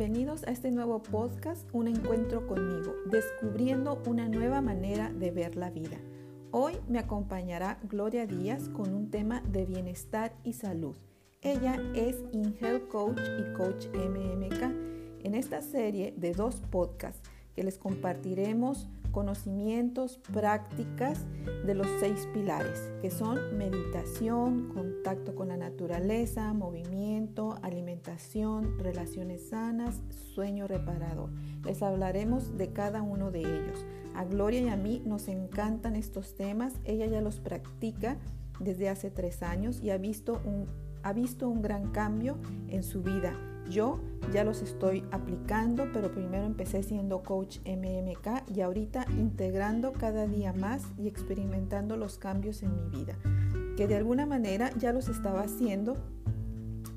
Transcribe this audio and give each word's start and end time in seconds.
bienvenidos 0.00 0.44
a 0.44 0.50
este 0.50 0.70
nuevo 0.70 1.02
podcast, 1.02 1.68
Un 1.74 1.86
Encuentro 1.86 2.46
conmigo, 2.46 2.94
descubriendo 3.10 4.02
una 4.06 4.30
nueva 4.30 4.62
manera 4.62 5.12
de 5.12 5.30
ver 5.30 5.56
la 5.56 5.68
vida. 5.68 5.98
Hoy 6.52 6.78
me 6.88 6.98
acompañará 6.98 7.78
Gloria 7.82 8.26
Díaz 8.26 8.70
con 8.70 8.94
un 8.94 9.10
tema 9.10 9.42
de 9.42 9.66
bienestar 9.66 10.32
y 10.42 10.54
salud. 10.54 10.96
Ella 11.42 11.78
es 11.94 12.16
InHealth 12.32 12.88
Coach 12.88 13.20
y 13.20 13.52
Coach 13.52 13.88
MMK. 13.92 15.22
En 15.22 15.34
esta 15.34 15.60
serie 15.60 16.14
de 16.16 16.32
dos 16.32 16.62
podcasts 16.70 17.28
que 17.54 17.62
les 17.62 17.76
compartiremos 17.76 18.88
conocimientos, 19.10 20.18
prácticas 20.32 21.24
de 21.66 21.74
los 21.74 21.86
seis 21.98 22.28
pilares, 22.32 22.90
que 23.02 23.10
son 23.10 23.56
meditación, 23.56 24.68
contacto 24.68 25.34
con 25.34 25.48
la 25.48 25.56
naturaleza, 25.56 26.52
movimiento, 26.52 27.58
alimentación, 27.62 28.78
relaciones 28.78 29.48
sanas, 29.48 30.00
sueño 30.34 30.66
reparador. 30.66 31.30
Les 31.64 31.82
hablaremos 31.82 32.56
de 32.56 32.72
cada 32.72 33.02
uno 33.02 33.30
de 33.30 33.40
ellos. 33.40 33.84
A 34.14 34.24
Gloria 34.24 34.60
y 34.60 34.68
a 34.68 34.76
mí 34.76 35.02
nos 35.04 35.28
encantan 35.28 35.96
estos 35.96 36.34
temas. 36.34 36.74
Ella 36.84 37.06
ya 37.06 37.20
los 37.20 37.40
practica 37.40 38.18
desde 38.58 38.88
hace 38.88 39.10
tres 39.10 39.42
años 39.42 39.80
y 39.82 39.90
ha 39.90 39.98
visto 39.98 40.40
un, 40.44 40.66
ha 41.02 41.12
visto 41.12 41.48
un 41.48 41.62
gran 41.62 41.90
cambio 41.92 42.38
en 42.68 42.82
su 42.82 43.02
vida 43.02 43.49
yo 43.70 44.00
ya 44.32 44.44
los 44.44 44.62
estoy 44.62 45.04
aplicando, 45.10 45.88
pero 45.92 46.12
primero 46.12 46.44
empecé 46.44 46.82
siendo 46.82 47.22
coach 47.22 47.58
MMK 47.64 48.50
y 48.54 48.60
ahorita 48.60 49.06
integrando 49.16 49.92
cada 49.92 50.26
día 50.26 50.52
más 50.52 50.82
y 50.98 51.08
experimentando 51.08 51.96
los 51.96 52.18
cambios 52.18 52.62
en 52.62 52.76
mi 52.76 52.88
vida, 52.90 53.14
que 53.76 53.88
de 53.88 53.96
alguna 53.96 54.26
manera 54.26 54.70
ya 54.76 54.92
los 54.92 55.08
estaba 55.08 55.40
haciendo, 55.40 55.96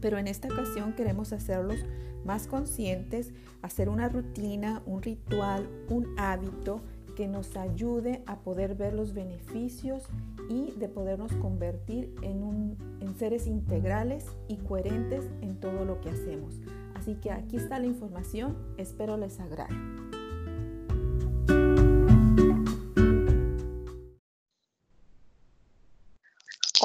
pero 0.01 0.17
en 0.17 0.27
esta 0.27 0.49
ocasión 0.49 0.93
queremos 0.93 1.31
hacerlos 1.31 1.85
más 2.25 2.47
conscientes, 2.47 3.33
hacer 3.61 3.89
una 3.89 4.09
rutina, 4.09 4.81
un 4.85 5.01
ritual, 5.01 5.67
un 5.89 6.07
hábito 6.17 6.81
que 7.15 7.27
nos 7.27 7.55
ayude 7.55 8.23
a 8.25 8.39
poder 8.39 8.75
ver 8.75 8.93
los 8.93 9.13
beneficios 9.13 10.03
y 10.49 10.71
de 10.71 10.89
podernos 10.89 11.33
convertir 11.33 12.13
en, 12.21 12.77
en 12.99 13.15
seres 13.15 13.47
integrales 13.47 14.25
y 14.47 14.57
coherentes 14.57 15.25
en 15.41 15.59
todo 15.59 15.85
lo 15.85 16.01
que 16.01 16.09
hacemos. 16.09 16.59
Así 16.95 17.15
que 17.15 17.31
aquí 17.31 17.57
está 17.57 17.79
la 17.79 17.87
información, 17.87 18.57
espero 18.77 19.17
les 19.17 19.39
agrade. 19.39 19.75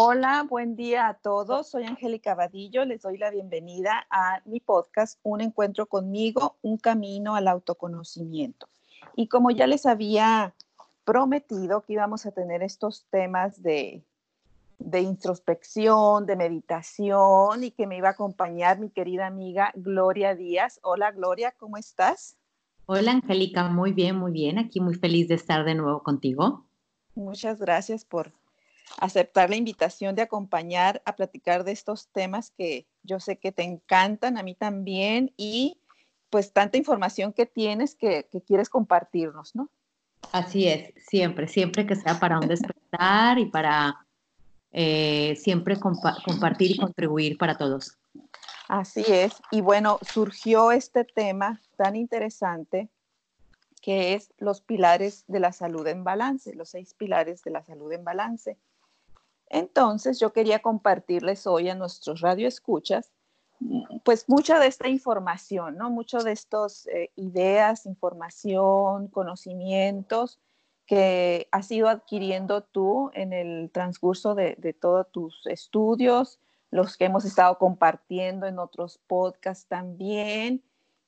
Hola, 0.01 0.47
buen 0.49 0.77
día 0.77 1.09
a 1.09 1.15
todos. 1.15 1.71
Soy 1.71 1.83
Angélica 1.83 2.37
Vadillo. 2.37 2.85
Les 2.85 3.03
doy 3.03 3.19
la 3.19 3.33
bienvenida 3.33 4.07
a 4.11 4.41
mi 4.45 4.61
podcast, 4.61 5.19
Un 5.25 5.41
encuentro 5.41 5.87
conmigo, 5.87 6.57
un 6.63 6.77
camino 6.77 7.35
al 7.35 7.49
autoconocimiento. 7.49 8.69
Y 9.17 9.27
como 9.27 9.51
ya 9.51 9.67
les 9.67 9.87
había 9.87 10.55
prometido 11.09 11.81
que 11.81 11.95
íbamos 11.95 12.27
a 12.27 12.33
tener 12.33 12.63
estos 12.63 13.07
temas 13.09 13.63
de, 13.63 14.05
de 14.79 15.01
introspección, 15.01 16.27
de 16.27 16.37
meditación 16.37 17.65
y 17.65 17.71
que 17.71 17.87
me 17.87 17.97
iba 17.97 18.09
a 18.09 18.13
acompañar 18.13 18.79
mi 18.79 18.91
querida 18.91 19.27
amiga 19.27 19.73
Gloria 19.75 20.35
Díaz. 20.35 20.81
Hola 20.83 21.11
Gloria, 21.13 21.55
¿cómo 21.57 21.79
estás? 21.79 22.37
Hola 22.85 23.13
Angélica, 23.13 23.71
muy 23.71 23.95
bien, 23.95 24.17
muy 24.17 24.33
bien. 24.33 24.59
Aquí 24.59 24.81
muy 24.81 24.97
feliz 24.97 25.29
de 25.29 25.37
estar 25.37 25.65
de 25.65 25.75
nuevo 25.75 26.03
contigo. 26.03 26.67
Muchas 27.15 27.59
gracias 27.59 28.05
por 28.05 28.35
aceptar 28.99 29.49
la 29.49 29.57
invitación 29.57 30.15
de 30.15 30.21
acompañar 30.21 31.01
a 31.07 31.17
platicar 31.17 31.65
de 31.65 31.73
estos 31.73 32.09
temas 32.09 32.51
que 32.51 32.87
yo 33.03 33.19
sé 33.19 33.39
que 33.39 33.51
te 33.51 33.63
encantan, 33.63 34.37
a 34.37 34.43
mí 34.43 34.55
también, 34.55 35.33
y 35.39 35.81
pues 36.29 36.53
tanta 36.53 36.77
información 36.77 37.33
que 37.33 37.47
tienes 37.47 37.95
que, 37.95 38.29
quieres 38.47 38.69
compartirnos, 38.69 39.55
¿no? 39.55 39.71
Así 40.33 40.69
es, 40.69 40.93
siempre, 41.09 41.49
siempre 41.49 41.87
que 41.87 41.97
sea 41.97 42.21
para 42.21 42.39
un 42.39 42.49
despertar 42.49 43.39
y 43.39 43.47
para 43.47 44.07
eh, 44.73 45.37
siempre 45.37 45.79
compartir 45.79 46.73
y 46.73 46.77
contribuir 46.77 47.39
para 47.39 47.57
todos. 47.57 47.97
Así 48.69 49.05
es, 49.09 49.33
y 49.51 49.63
bueno, 49.63 49.99
surgió 50.03 50.73
este 50.73 51.05
tema 51.05 51.61
tan 51.77 51.97
interesante 51.97 52.91
que 53.81 54.15
es 54.15 54.33
los 54.39 54.61
pilares 54.61 55.25
de 55.29 55.41
la 55.41 55.53
salud 55.53 55.87
en 55.87 56.05
balance, 56.05 56.55
los 56.55 56.71
seis 56.71 56.93
pilares 56.95 57.43
de 57.43 57.51
la 57.51 57.63
salud 57.63 57.91
en 57.93 58.05
balance. 58.05 58.59
Entonces, 59.49 60.21
yo 60.21 60.33
quería 60.35 60.59
compartirles 60.59 61.47
hoy 61.47 61.71
a 61.71 61.75
nuestros 61.75 62.21
radioescuchas 62.21 63.11
pues 64.05 64.29
mucha 64.29 64.59
de 64.59 64.67
esta 64.67 64.89
información, 64.89 65.77
¿no? 65.77 65.91
Mucho 65.91 66.19
de 66.19 66.33
estas 66.33 66.87
eh, 66.87 67.11
ideas, 67.17 67.87
información, 67.87 69.09
conocimientos 69.09 70.39
que 70.87 71.49
has 71.51 71.71
ido 71.71 71.89
adquiriendo 71.89 72.63
tú 72.63 73.11
en 73.13 73.35
el 73.35 73.71
transcurso 73.71 74.35
de, 74.35 74.57
todos 74.81 75.07
tus 75.13 75.47
estudios, 75.47 76.41
los 76.71 76.97
que 76.97 77.05
hemos 77.05 77.27
estado 77.27 77.59
compartiendo 77.59 78.47
en 78.47 78.59
otros 78.59 78.99
podcasts 79.07 79.67
también. 79.67 80.63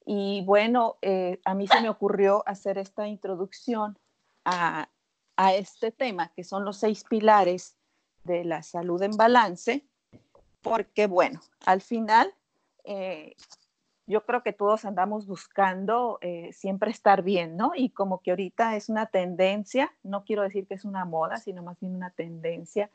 Y 0.05 0.43
bueno, 0.45 0.97
eh, 1.01 1.41
a 1.47 1.55
mí 1.55 1.67
se 1.67 1.81
me 1.81 1.89
ocurrió 1.89 2.43
hacer 2.47 2.77
esta 2.77 3.09
introducción 3.09 3.99
a, 4.45 4.91
a 5.37 5.55
este 5.55 5.93
tema, 5.93 6.31
que 6.37 6.45
son 6.45 6.67
los 6.67 6.77
seis 6.77 7.05
pilares 7.05 7.75
de 8.25 8.45
la 8.45 8.63
salud 8.63 9.01
en 9.03 9.17
balance, 9.17 9.87
porque 10.61 11.07
bueno, 11.07 11.41
al 11.65 11.81
final 11.81 12.35
eh, 12.85 13.35
yo 14.07 14.25
creo 14.25 14.43
que 14.43 14.53
todos 14.53 14.85
andamos 14.85 15.27
buscando 15.27 16.19
eh, 16.21 16.53
siempre 16.53 16.91
estar 16.91 17.23
bien, 17.23 17.57
¿no? 17.57 17.73
Y 17.77 17.91
como 17.91 18.21
que 18.21 18.31
ahorita 18.31 18.77
es 18.77 18.89
una 18.89 19.07
tendencia, 19.07 19.95
no 20.03 20.25
quiero 20.25 20.43
decir 20.43 20.67
que 20.67 20.75
es 20.75 20.85
una 20.85 21.05
moda, 21.05 21.37
sino 21.37 21.63
más 21.63 21.79
bien 21.79 21.95
una 21.95 22.11
tendencia, 22.11 22.91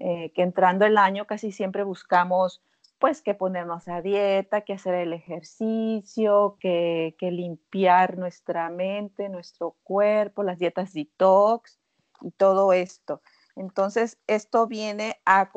eh, 0.00 0.32
que 0.34 0.42
entrando 0.42 0.84
el 0.84 0.98
año 0.98 1.26
casi 1.26 1.52
siempre 1.52 1.84
buscamos 1.84 2.62
pues 2.98 3.22
que 3.22 3.34
ponernos 3.34 3.86
a 3.86 4.02
dieta, 4.02 4.62
que 4.62 4.72
hacer 4.72 4.94
el 4.94 5.12
ejercicio, 5.12 6.56
que, 6.58 7.14
que 7.18 7.30
limpiar 7.30 8.18
nuestra 8.18 8.70
mente, 8.70 9.28
nuestro 9.28 9.76
cuerpo, 9.84 10.42
las 10.42 10.58
dietas 10.58 10.92
detox 10.92 11.78
y 12.20 12.32
todo 12.32 12.72
esto. 12.72 13.22
Entonces, 13.54 14.18
esto 14.26 14.66
viene 14.66 15.20
a, 15.24 15.50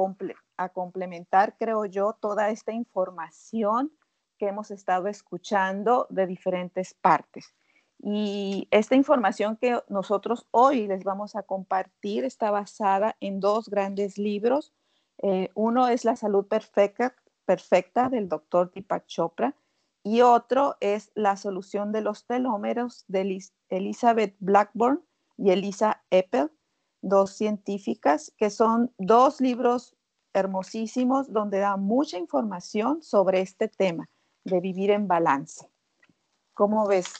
a 0.63 0.69
complementar, 0.69 1.55
creo 1.57 1.85
yo, 1.85 2.13
toda 2.19 2.49
esta 2.49 2.72
información 2.72 3.91
que 4.38 4.47
hemos 4.47 4.72
estado 4.72 5.07
escuchando 5.07 6.07
de 6.09 6.25
diferentes 6.25 6.94
partes. 6.94 7.53
Y 8.03 8.67
esta 8.72 8.95
información 8.95 9.57
que 9.57 9.79
nosotros 9.88 10.47
hoy 10.49 10.88
les 10.88 11.03
vamos 11.03 11.35
a 11.35 11.44
compartir 11.44 12.23
está 12.25 12.49
basada 12.49 13.16
en 13.19 13.39
dos 13.39 13.69
grandes 13.69 14.17
libros. 14.17 14.73
Eh, 15.19 15.49
uno 15.53 15.88
es 15.88 16.03
La 16.03 16.16
salud 16.16 16.47
perfecta, 16.47 17.16
perfecta 17.45 18.09
del 18.09 18.28
doctor 18.28 18.72
Deepak 18.72 19.05
Chopra 19.05 19.55
y 20.03 20.22
otro 20.22 20.78
es 20.79 21.11
La 21.13 21.38
solución 21.38 21.91
de 21.91 22.01
los 22.01 22.25
telómeros 22.25 23.05
de 23.07 23.39
Elizabeth 23.69 24.35
Blackburn 24.39 25.03
y 25.38 25.51
Elisa 25.51 26.03
Eppel, 26.09 26.51
dos 27.01 27.31
científicas, 27.31 28.33
que 28.38 28.49
son 28.49 28.93
dos 28.97 29.41
libros 29.41 29.95
hermosísimos 30.34 31.31
donde 31.31 31.59
da 31.59 31.78
mucha 31.78 32.18
información 32.18 33.02
sobre 33.03 33.42
este 33.42 33.68
tema 33.68 34.09
de 34.44 34.59
vivir 34.59 34.92
en 34.92 35.08
balance. 35.08 35.68
¿Cómo 36.53 36.88
ves, 36.88 37.14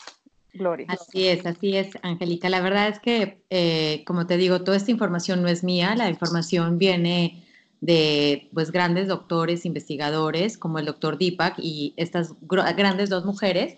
Gloria? 0.54 0.88
Así 0.90 1.28
es, 1.28 1.46
así 1.46 1.78
es, 1.78 1.90
Angélica. 2.02 2.50
La 2.50 2.62
verdad 2.62 2.90
es 2.90 3.00
que, 3.00 3.44
eh, 3.50 4.04
como 4.06 4.28
te 4.28 4.38
digo, 4.38 4.64
toda 4.64 4.78
esta 4.78 4.92
información 4.92 5.42
no 5.42 5.48
es 5.48 5.64
mía, 5.64 5.96
la 5.96 6.10
información 6.10 6.78
viene 6.78 7.44
de 7.82 8.50
pues 8.54 8.72
grandes 8.72 9.08
doctores, 9.08 9.66
investigadores 9.66 10.58
como 10.58 10.78
el 10.78 10.86
doctor 10.86 11.18
Deepak 11.18 11.56
y 11.58 11.94
estas 11.98 12.36
grandes 12.42 13.10
dos 13.10 13.26
mujeres 13.26 13.78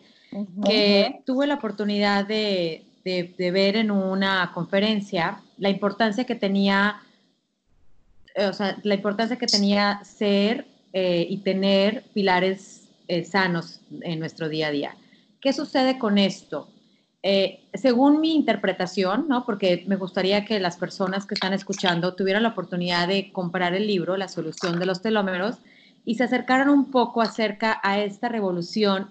que 0.66 1.22
tuve 1.26 1.48
la 1.48 1.56
oportunidad 1.56 2.26
de, 2.26 2.84
de, 3.04 3.52
ver 3.52 3.76
en 3.76 3.92
una 3.92 4.52
conferencia 4.54 5.42
la 5.58 5.70
importancia 5.70 6.26
que 6.26 6.36
tenía 6.36 7.02
eh, 8.36 8.48
o 8.48 8.54
sea, 8.54 8.78
la 8.84 8.96
importancia 8.96 9.38
que 9.38 9.46
tenía 9.46 10.04
ser 10.04 10.66
eh, 10.92 11.26
y 11.30 11.38
tener 11.40 12.04
pilares 12.14 12.88
eh, 13.08 13.24
sanos 13.24 13.82
en 14.02 14.20
nuestro 14.20 14.50
día 14.50 14.68
a 14.68 14.72
día. 14.72 14.96
¿Qué 15.42 15.54
sucede 15.54 15.98
con 15.98 16.18
esto? 16.18 16.70
según 17.74 18.20
mi 18.20 18.36
interpretación, 18.36 19.30
¿no? 19.30 19.46
porque 19.46 19.86
me 19.88 19.96
gustaría 19.96 20.44
que 20.44 20.60
las 20.60 20.76
personas 20.76 21.26
que 21.26 21.36
están 21.36 21.54
escuchando 21.54 22.16
tuvieran 22.16 22.44
la 22.44 22.50
oportunidad 22.50 23.08
de 23.08 23.32
comprar 23.32 23.74
el 23.74 23.88
libro, 23.88 24.18
La 24.18 24.28
solución 24.28 24.78
de 24.78 24.86
los 24.86 25.02
telómeros, 25.02 25.56
y 26.04 26.16
se 26.16 26.26
acercaran 26.26 26.70
un 26.70 26.92
poco 26.92 27.22
acerca 27.22 27.80
a 27.82 28.02
esta 28.02 28.28
revolución 28.28 29.08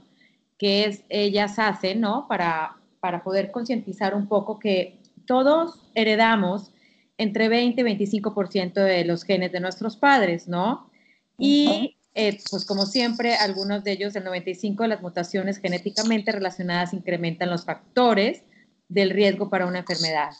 que 0.59 0.85
es, 0.85 1.05
ellas 1.09 1.59
hacen, 1.59 2.03
¿no? 2.03 2.29
Para, 2.29 2.77
para 3.01 3.25
poder 3.25 3.51
concientizar 3.51 4.15
un 4.15 4.27
poco 4.27 4.59
que 4.59 4.99
todos 5.27 5.81
heredamos 5.95 6.72
entre 7.19 7.49
20 7.49 7.81
y 7.81 7.85
25% 7.85 8.75
de 8.75 9.05
los 9.05 9.25
genes 9.25 9.53
de 9.53 9.61
nuestros 9.61 9.97
padres, 9.97 10.49
¿no? 10.49 10.91
Y 11.39 11.97
eh, 12.15 12.39
pues 12.51 12.65
como 12.65 12.87
siempre, 12.87 13.35
algunos 13.35 13.85
de 13.85 13.93
ellos, 13.93 14.15
el 14.17 14.25
95 14.25 14.83
de 14.83 14.89
las 14.89 15.03
mutaciones 15.03 15.59
genéticamente 15.59 16.33
relacionadas 16.33 16.93
incrementan 16.93 17.51
los 17.51 17.65
factores 17.65 18.43
del 18.89 19.11
riesgo 19.11 19.49
para 19.49 19.67
una 19.67 19.81
enfermedad. 19.81 20.31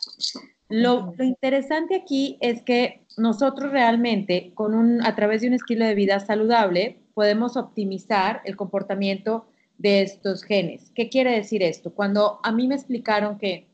Lo, 0.69 1.13
interesante 1.19 1.95
aquí 1.95 2.37
es 2.41 2.61
que 2.61 3.05
nosotros 3.17 3.71
realmente, 3.71 4.51
con 4.53 4.75
un, 4.75 5.05
a 5.05 5.15
través 5.15 5.41
de 5.41 5.47
un 5.47 5.53
estilo 5.53 5.85
de 5.85 5.95
vida 5.95 6.19
saludable, 6.19 6.99
podemos 7.13 7.57
optimizar 7.57 8.41
el 8.45 8.55
comportamiento 8.55 9.47
de 9.77 10.01
estos 10.01 10.43
genes. 10.43 10.91
¿Qué 10.95 11.09
quiere 11.09 11.31
decir 11.31 11.63
esto? 11.63 11.93
Cuando 11.93 12.39
a 12.43 12.51
mí 12.51 12.67
me 12.67 12.75
explicaron 12.75 13.37
que 13.37 13.67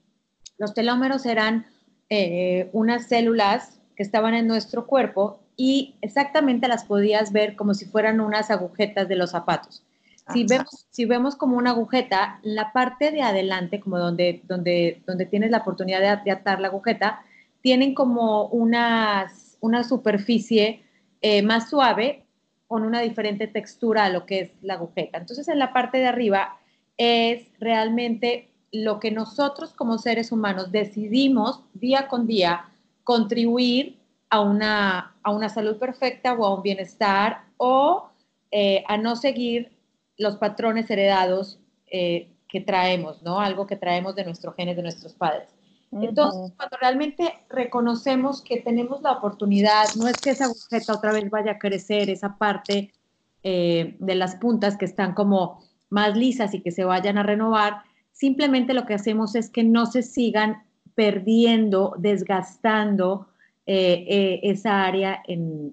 los 0.58 0.74
telómeros 0.74 1.26
eran 1.26 1.66
eh, 2.10 2.70
unas 2.74 3.08
células 3.08 3.80
que 3.96 4.04
estaban 4.04 4.34
en 4.34 4.48
nuestro 4.48 4.88
cuerpo 4.88 5.40
y 5.56 5.96
exactamente 6.02 6.68
las 6.68 6.86
podías 6.86 7.32
ver 7.32 7.56
como 7.56 7.74
si 7.74 7.86
fueran 7.86 8.22
unas 8.22 8.50
agujetas 8.50 9.08
de 9.08 9.16
los 9.16 9.32
zapatos. 9.32 9.84
Si 10.32 10.46
vemos, 10.46 10.86
si 10.92 11.06
vemos 11.06 11.36
como 11.36 11.58
una 11.58 11.72
agujeta, 11.72 12.40
la 12.44 12.72
parte 12.72 13.12
de 13.12 13.24
adelante, 13.24 13.80
como 13.80 13.98
donde, 13.98 14.42
donde, 14.44 15.02
donde 15.08 15.26
tienes 15.26 15.50
la 15.50 15.58
oportunidad 15.58 16.24
de, 16.24 16.32
atar 16.32 16.62
la 16.62 16.68
agujeta, 16.68 17.24
tienen 17.62 17.94
como 17.94 18.46
unas, 18.46 19.58
una 19.60 19.84
superficie 19.84 20.84
eh, 21.22 21.42
más 21.42 21.70
suave 21.70 22.26
con 22.68 22.84
una 22.84 23.02
diferente 23.02 23.48
textura 23.48 24.06
a 24.06 24.10
lo 24.10 24.26
que 24.26 24.40
es 24.40 24.52
la 24.62 24.76
agujeta. 24.76 25.18
Entonces, 25.18 25.48
en 25.48 25.58
la 25.58 25.74
parte 25.74 25.98
de 25.98 26.06
arriba 26.06 26.60
es 26.98 27.48
realmente 27.60 28.50
lo 28.72 29.00
que 29.00 29.12
nosotros 29.12 29.74
como 29.74 29.98
seres 29.98 30.32
humanos 30.32 30.72
decidimos 30.72 31.62
día 31.74 32.08
con 32.08 32.28
día 32.28 32.70
contribuir 33.04 34.00
a 34.30 34.42
una, 34.42 35.16
a 35.24 35.32
una 35.32 35.50
salud 35.50 35.78
perfecta 35.78 36.34
o 36.34 36.46
a 36.46 36.56
un 36.56 36.62
bienestar 36.62 37.46
o 37.58 38.10
eh, 38.52 38.84
a 38.88 38.98
no 38.98 39.16
seguir 39.16 39.72
los 40.18 40.38
patrones 40.38 40.90
heredados 40.90 41.60
eh, 41.88 42.30
que 42.48 42.62
traemos, 42.62 43.22
¿no? 43.24 43.40
Algo 43.40 43.66
que 43.68 43.76
traemos 43.76 44.16
de 44.16 44.26
nuestros 44.26 44.56
genes, 44.56 44.76
de 44.76 44.84
nuestros 44.84 45.14
padres. 45.14 45.50
Entonces, 45.92 46.54
cuando 46.56 46.78
realmente 46.80 47.34
reconocemos 47.50 48.44
que 48.44 48.62
tenemos 48.62 49.02
la 49.02 49.14
oportunidad, 49.14 49.86
no 49.96 50.08
es 50.08 50.18
que 50.18 50.32
esa 50.32 50.46
agujeta 50.46 50.94
otra 50.94 51.12
vez 51.12 51.30
vaya 51.32 51.54
a 51.54 51.60
crecer, 51.60 52.12
esa 52.12 52.38
parte 52.38 52.94
eh, 53.42 53.96
de 54.00 54.16
las 54.16 54.36
puntas 54.36 54.78
que 54.78 54.86
están 54.86 55.16
como 55.16 55.64
más 55.90 56.16
lisas 56.16 56.54
y 56.54 56.62
que 56.62 56.72
se 56.72 56.84
vayan 56.84 57.18
a 57.18 57.24
renovar, 57.24 57.84
simplemente 58.20 58.74
lo 58.74 58.86
que 58.86 58.94
hacemos 58.94 59.34
es 59.36 59.50
que 59.50 59.64
no 59.64 59.86
se 59.86 60.04
sigan 60.04 60.64
perdiendo, 60.94 61.96
desgastando 61.98 63.28
eh, 63.66 64.42
esa 64.44 64.84
área 64.84 65.24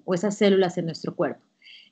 o 0.05 0.13
esas 0.13 0.37
células 0.37 0.77
en 0.77 0.85
nuestro 0.85 1.13
cuerpo. 1.13 1.41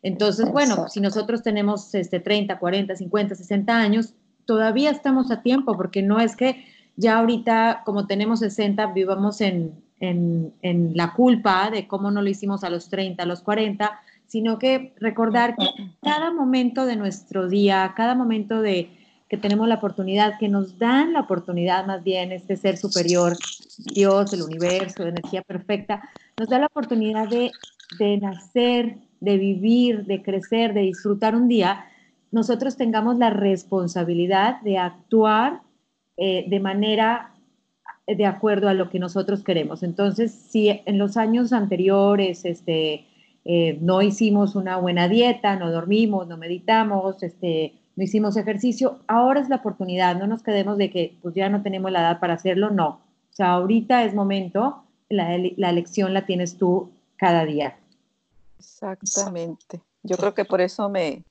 Entonces, 0.02 0.50
bueno, 0.50 0.88
si 0.88 1.02
nosotros 1.02 1.44
tenemos 1.44 1.94
este, 1.94 2.22
30, 2.22 2.58
40, 2.58 2.96
50, 2.96 3.36
60 3.36 3.76
años, 3.76 4.14
todavía 4.46 4.92
estamos 4.92 5.30
a 5.30 5.42
tiempo, 5.42 5.76
porque 5.76 6.02
no 6.02 6.22
es 6.22 6.38
que 6.38 6.64
ya 6.96 7.18
ahorita, 7.18 7.82
como 7.84 8.08
tenemos 8.08 8.40
60, 8.40 8.94
vivamos 8.94 9.42
en, 9.42 9.84
la 10.00 11.14
culpa 11.14 11.70
de 11.70 11.88
cómo 11.88 12.12
no 12.12 12.22
lo 12.22 12.30
hicimos 12.30 12.64
a 12.64 12.70
los 12.70 12.90
30, 12.90 13.24
a 13.24 13.26
los 13.26 13.42
40, 13.42 14.00
sino 14.28 14.60
que 14.60 14.94
recordar 15.00 15.56
que 15.58 15.66
cada 16.02 16.32
momento 16.32 16.86
de 16.86 16.96
nuestro 16.96 17.50
día, 17.50 17.94
cada 17.98 18.14
momento 18.16 18.62
de 18.62 18.90
que 19.30 19.38
tenemos 19.38 19.68
la 19.68 19.76
oportunidad, 19.76 20.38
que 20.40 20.50
nos 20.50 20.78
dan 20.78 21.14
la 21.14 21.22
oportunidad 21.22 21.86
más 21.86 22.04
bien, 22.04 22.32
este 22.32 22.58
ser 22.58 22.78
superior, 22.78 23.36
Dios, 23.78 24.32
el 24.34 24.44
universo, 24.44 25.04
energía 25.04 25.42
perfecta, 25.42 26.08
nos 26.38 26.50
da 26.50 26.60
la 26.60 26.68
oportunidad 26.68 27.28
de, 27.28 27.52
de 27.98 28.18
nacer, 28.18 28.98
de 29.20 29.38
vivir, 29.38 30.06
de 30.06 30.22
crecer, 30.22 30.74
de 30.74 30.82
disfrutar 30.82 31.36
un 31.36 31.48
día, 31.48 31.86
nosotros 32.32 32.76
tengamos 32.76 33.18
la 33.18 33.30
responsabilidad 33.30 34.62
de 34.62 34.78
actuar 34.78 35.62
eh, 36.18 36.46
de 36.48 36.60
manera 36.60 37.34
eh, 38.08 38.16
de 38.16 38.26
acuerdo 38.26 38.68
a 38.68 38.74
lo 38.74 38.90
que 38.90 39.00
nosotros 39.00 39.44
queremos. 39.44 39.84
Entonces, 39.84 40.32
si 40.32 40.82
en 40.86 40.98
los 40.98 41.18
años 41.18 41.54
anteriores 41.54 42.46
este, 42.46 43.06
eh, 43.46 43.78
no 43.82 44.02
hicimos 44.02 44.56
una 44.56 44.78
buena 44.78 45.08
dieta, 45.08 45.56
no 45.56 45.72
dormimos, 45.72 46.28
no 46.28 46.38
meditamos, 46.38 47.24
este, 47.24 47.74
no 47.96 48.04
hicimos 48.04 48.38
ejercicio, 48.38 49.00
ahora 49.08 49.40
es 49.40 49.50
la 49.50 49.58
oportunidad, 49.58 50.18
no 50.18 50.28
nos 50.28 50.44
quedemos 50.44 50.78
de 50.78 50.90
que 50.90 51.18
pues 51.22 51.34
ya 51.36 51.50
no 51.50 51.62
tenemos 51.62 51.92
la 51.92 52.02
edad 52.02 52.20
para 52.20 52.34
hacerlo, 52.34 52.70
no. 52.70 52.88
O 52.90 53.36
sea, 53.36 53.54
ahorita 53.54 54.04
es 54.04 54.14
momento, 54.14 54.84
la, 55.10 55.38
la 55.58 55.70
elección 55.70 56.14
la 56.14 56.26
tienes 56.26 56.58
tú 56.58 56.92
cada 57.18 57.46
día. 57.46 57.78
Exactamente. 58.58 59.82
Yo 60.04 60.18
creo 60.18 60.34
que 60.34 60.46
por 60.46 60.62
eso 60.62 60.90
me, 60.90 61.24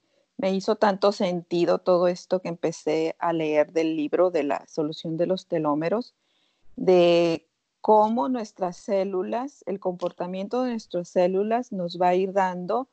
hizo 0.43 0.77
tanto 0.77 1.13
sentido 1.13 1.79
todo 1.79 2.09
esto 2.09 2.41
que 2.41 2.49
empecé 2.49 3.17
a 3.19 3.33
leer 3.33 3.73
del 3.73 3.97
libro 3.97 4.31
de 4.31 4.43
la 4.43 4.67
solución 4.67 5.17
de 5.17 5.27
los 5.27 5.47
telómeros, 5.47 6.15
de 6.77 7.47
cómo 7.81 8.29
nuestras 8.29 8.77
células, 8.77 9.63
el 9.67 9.79
comportamiento 9.79 10.63
de 10.63 10.71
nuestras 10.71 11.09
células 11.09 11.71
nos 11.71 12.01
va 12.01 12.09
a 12.09 12.15
ir 12.15 12.33
dando 12.33 12.89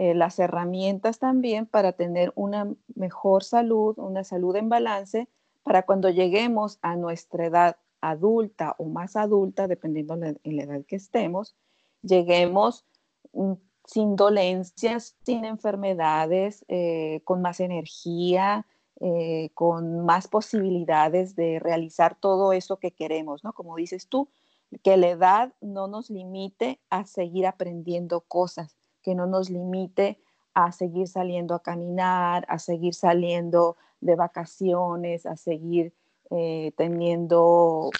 eh, 0.00 0.14
las 0.14 0.38
herramientas 0.38 1.18
también 1.18 1.66
para 1.66 1.92
tener 1.92 2.32
una 2.34 2.74
mejor 2.94 3.44
salud, 3.44 3.98
una 3.98 4.24
salud 4.24 4.56
en 4.56 4.70
balance, 4.70 5.28
para 5.62 5.82
cuando 5.84 6.08
lleguemos 6.08 6.78
a 6.80 6.96
nuestra 6.96 7.44
edad 7.44 7.76
adulta 8.00 8.74
o 8.78 8.86
más 8.86 9.14
adulta, 9.14 9.68
dependiendo 9.68 10.14
en 10.14 10.56
la 10.56 10.62
edad 10.62 10.86
que 10.86 10.96
estemos, 10.96 11.54
lleguemos 12.00 12.86
mm, 13.34 13.52
sin 13.84 14.16
dolencias, 14.16 15.18
sin 15.22 15.44
enfermedades, 15.44 16.64
eh, 16.68 17.20
con 17.24 17.42
más 17.42 17.60
energía, 17.60 18.66
eh, 19.00 19.50
con 19.52 20.06
más 20.06 20.28
posibilidades 20.28 21.36
de 21.36 21.58
realizar 21.58 22.16
todo 22.18 22.54
eso 22.54 22.78
que 22.78 22.92
queremos, 22.92 23.44
¿no? 23.44 23.52
Como 23.52 23.76
dices 23.76 24.08
tú, 24.08 24.30
que 24.82 24.96
la 24.96 25.10
edad 25.10 25.52
no 25.60 25.88
nos 25.88 26.08
limite 26.08 26.80
a 26.88 27.04
seguir 27.04 27.46
aprendiendo 27.46 28.22
cosas, 28.22 28.79
que 29.02 29.14
no 29.14 29.26
nos 29.26 29.50
limite 29.50 30.18
a 30.54 30.72
seguir 30.72 31.08
saliendo 31.08 31.54
a 31.54 31.62
caminar, 31.62 32.44
a 32.48 32.58
seguir 32.58 32.94
saliendo 32.94 33.76
de 34.00 34.16
vacaciones, 34.16 35.26
a 35.26 35.36
seguir 35.36 35.92
eh, 36.30 36.72
teniendo 36.76 37.90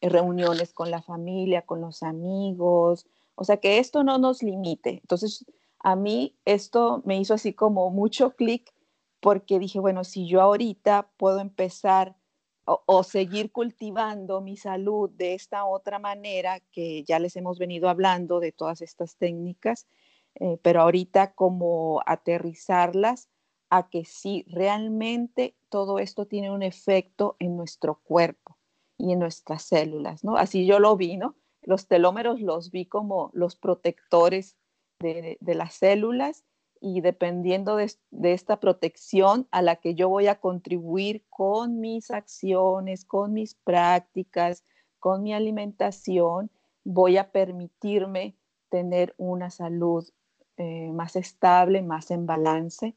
reuniones 0.00 0.72
con 0.72 0.90
la 0.90 1.02
familia, 1.02 1.62
con 1.62 1.80
los 1.80 2.02
amigos, 2.02 3.06
o 3.34 3.44
sea, 3.44 3.56
que 3.58 3.78
esto 3.78 4.04
no 4.04 4.18
nos 4.18 4.42
limite. 4.42 5.00
Entonces, 5.02 5.44
a 5.78 5.96
mí 5.96 6.36
esto 6.44 7.02
me 7.04 7.18
hizo 7.18 7.34
así 7.34 7.54
como 7.54 7.90
mucho 7.90 8.34
clic 8.36 8.72
porque 9.20 9.58
dije, 9.58 9.80
bueno, 9.80 10.04
si 10.04 10.26
yo 10.26 10.40
ahorita 10.40 11.10
puedo 11.16 11.40
empezar 11.40 12.16
o, 12.64 13.02
seguir 13.02 13.50
cultivando 13.50 14.40
mi 14.40 14.56
salud 14.56 15.10
de 15.10 15.34
esta 15.34 15.64
otra 15.64 15.98
manera 15.98 16.60
que 16.70 17.02
ya 17.02 17.18
les 17.18 17.34
hemos 17.34 17.58
venido 17.58 17.88
hablando 17.88 18.38
de 18.38 18.52
todas 18.52 18.82
estas 18.82 19.16
técnicas, 19.16 19.88
eh, 20.34 20.58
pero 20.62 20.82
ahorita 20.82 21.34
como 21.34 22.02
aterrizarlas 22.06 23.28
a 23.70 23.88
que 23.88 24.04
sí, 24.04 24.44
realmente 24.48 25.56
todo 25.68 25.98
esto 25.98 26.26
tiene 26.26 26.50
un 26.50 26.62
efecto 26.62 27.36
en 27.38 27.56
nuestro 27.56 28.00
cuerpo 28.02 28.58
y 28.98 29.12
en 29.12 29.18
nuestras 29.18 29.62
células, 29.62 30.24
¿no? 30.24 30.36
Así 30.36 30.66
yo 30.66 30.78
lo 30.78 30.96
vi, 30.96 31.16
¿no? 31.16 31.36
Los 31.62 31.86
telómeros 31.86 32.40
los 32.40 32.70
vi 32.70 32.86
como 32.86 33.30
los 33.32 33.56
protectores 33.56 34.56
de, 35.00 35.38
las 35.40 35.74
células 35.74 36.44
y 36.80 37.00
dependiendo 37.00 37.76
de, 37.76 37.90
esta 38.22 38.60
protección 38.60 39.48
a 39.50 39.62
la 39.62 39.76
que 39.76 39.94
yo 39.94 40.08
voy 40.08 40.26
a 40.26 40.40
contribuir 40.40 41.24
con 41.30 41.80
mis 41.80 42.10
acciones, 42.10 43.04
con 43.04 43.32
mis 43.32 43.54
prácticas, 43.54 44.64
con 44.98 45.22
mi 45.22 45.32
alimentación, 45.32 46.50
voy 46.84 47.16
a 47.16 47.30
permitirme 47.32 48.36
tener 48.68 49.14
una 49.18 49.50
salud 49.50 50.08
eh, 50.56 50.90
más 50.92 51.16
estable, 51.16 51.82
más 51.82 52.10
en 52.10 52.26
balance 52.26 52.94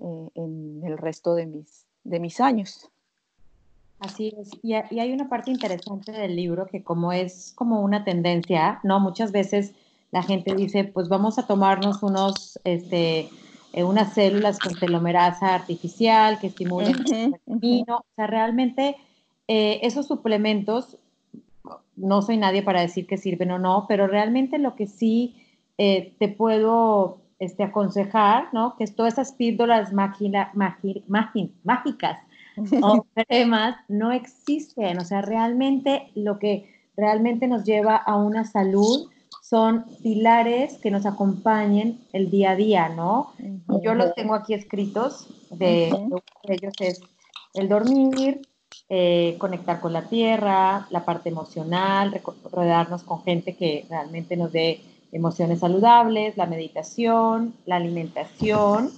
eh, 0.00 0.28
en 0.34 0.82
el 0.84 0.98
resto 0.98 1.34
de 1.34 1.46
mis, 1.46 1.86
de 2.04 2.20
mis 2.20 2.40
años. 2.40 2.90
Así 4.00 4.34
es, 4.38 4.50
y, 4.62 4.74
hay 4.74 5.12
una 5.12 5.28
parte 5.28 5.50
interesante 5.50 6.12
del 6.12 6.36
libro 6.36 6.66
que 6.66 6.82
como 6.82 7.12
es 7.12 7.52
como 7.54 7.80
una 7.80 8.04
tendencia, 8.04 8.80
¿no? 8.82 9.00
Muchas 9.00 9.32
veces 9.32 9.72
la 10.10 10.22
gente 10.22 10.54
dice, 10.54 10.84
pues 10.84 11.08
vamos 11.08 11.38
a 11.38 11.46
tomarnos 11.46 12.02
unos, 12.02 12.58
este, 12.64 13.30
eh, 13.72 13.84
unas 13.84 14.12
células 14.12 14.58
con 14.58 14.74
telomerasa 14.74 15.54
artificial 15.54 16.38
que 16.38 16.48
estimulen 16.48 16.96
el 17.10 17.40
camino. 17.46 17.98
O 17.98 18.06
sea, 18.14 18.26
realmente 18.26 18.96
eh, 19.48 19.80
esos 19.82 20.06
suplementos, 20.06 20.98
no 21.96 22.22
soy 22.22 22.36
nadie 22.36 22.62
para 22.62 22.80
decir 22.80 23.06
que 23.06 23.16
sirven 23.16 23.52
o 23.52 23.58
no, 23.58 23.86
pero 23.88 24.06
realmente 24.06 24.58
lo 24.58 24.74
que 24.74 24.86
sí 24.86 25.43
eh, 25.78 26.14
te 26.18 26.28
puedo 26.28 27.22
este, 27.38 27.64
aconsejar, 27.64 28.48
¿no? 28.52 28.76
Que 28.76 28.86
todas 28.86 29.14
esas 29.14 29.32
píldoras 29.32 29.92
mágicas 29.92 30.50
o 32.82 33.06
cremas 33.14 33.76
no 33.88 34.12
existen. 34.12 34.98
O 34.98 35.04
sea, 35.04 35.20
realmente 35.22 36.10
lo 36.14 36.38
que 36.38 36.72
realmente 36.96 37.48
nos 37.48 37.64
lleva 37.64 37.96
a 37.96 38.16
una 38.16 38.44
salud 38.44 39.10
son 39.42 39.84
pilares 40.02 40.78
que 40.78 40.90
nos 40.90 41.06
acompañen 41.06 42.00
el 42.12 42.30
día 42.30 42.52
a 42.52 42.56
día, 42.56 42.88
¿no? 42.88 43.32
Yo 43.82 43.94
los 43.94 44.14
tengo 44.14 44.34
aquí 44.34 44.54
escritos, 44.54 45.28
de, 45.50 45.88
ellos 46.44 46.72
es 46.80 47.00
el 47.52 47.68
dormir, 47.68 48.40
eh, 48.88 49.36
conectar 49.38 49.80
con 49.80 49.92
la 49.92 50.08
tierra, 50.08 50.86
la 50.90 51.04
parte 51.04 51.28
emocional, 51.28 52.20
rodearnos 52.50 53.02
con 53.02 53.22
gente 53.22 53.54
que 53.54 53.86
realmente 53.88 54.36
nos 54.36 54.50
dé 54.50 54.80
emociones 55.14 55.60
saludables, 55.60 56.36
la 56.36 56.46
meditación, 56.46 57.54
la 57.64 57.76
alimentación 57.76 58.90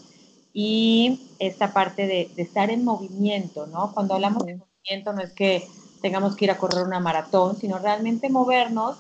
y 0.52 1.28
esta 1.38 1.73
parte 1.73 2.06
de, 2.06 2.30
de 2.35 2.42
estar 2.42 2.70
en 2.70 2.85
movimiento, 2.85 3.66
¿no? 3.66 3.92
Cuando 3.92 4.14
hablamos 4.14 4.44
de 4.44 4.56
movimiento 4.56 5.12
no 5.12 5.20
es 5.20 5.32
que 5.32 5.62
tengamos 6.00 6.35
que 6.35 6.46
ir 6.46 6.50
a 6.50 6.58
correr 6.58 6.85
una 6.85 7.00
maratón, 7.00 7.56
sino 7.56 7.78
realmente 7.78 8.30
movernos 8.30 8.96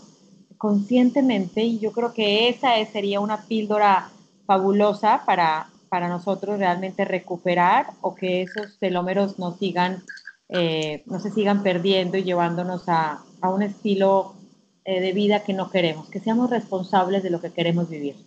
conscientemente 0.58 1.62
y 1.62 1.78
yo 1.78 1.92
creo 1.92 2.12
que 2.12 2.48
esa 2.48 2.72
sería 2.92 3.20
una 3.20 3.42
píldora 3.44 4.10
fabulosa 4.46 5.22
para, 5.26 5.68
para 5.88 6.08
nosotros 6.08 6.58
realmente 6.58 7.04
recuperar 7.04 7.92
o 8.00 8.14
que 8.14 8.42
esos 8.42 8.78
telómeros 8.78 9.38
no 9.38 9.56
sigan, 9.56 10.02
eh, 10.48 11.02
no 11.06 11.18
se 11.20 11.30
sigan 11.30 11.62
perdiendo 11.62 12.16
y 12.16 12.24
llevándonos 12.24 12.88
a, 12.88 13.22
a 13.40 13.50
un 13.50 13.62
estilo 13.62 14.35
eh, 14.88 15.00
de 15.00 15.12
vida 15.12 15.42
que 15.42 15.52
no 15.52 15.68
queremos, 15.68 16.08
que 16.08 16.20
seamos 16.20 16.48
responsables 16.48 17.24
de 17.24 17.30
lo 17.30 17.40
que 17.40 17.52
queremos 17.52 17.90
vivir. 17.90 18.24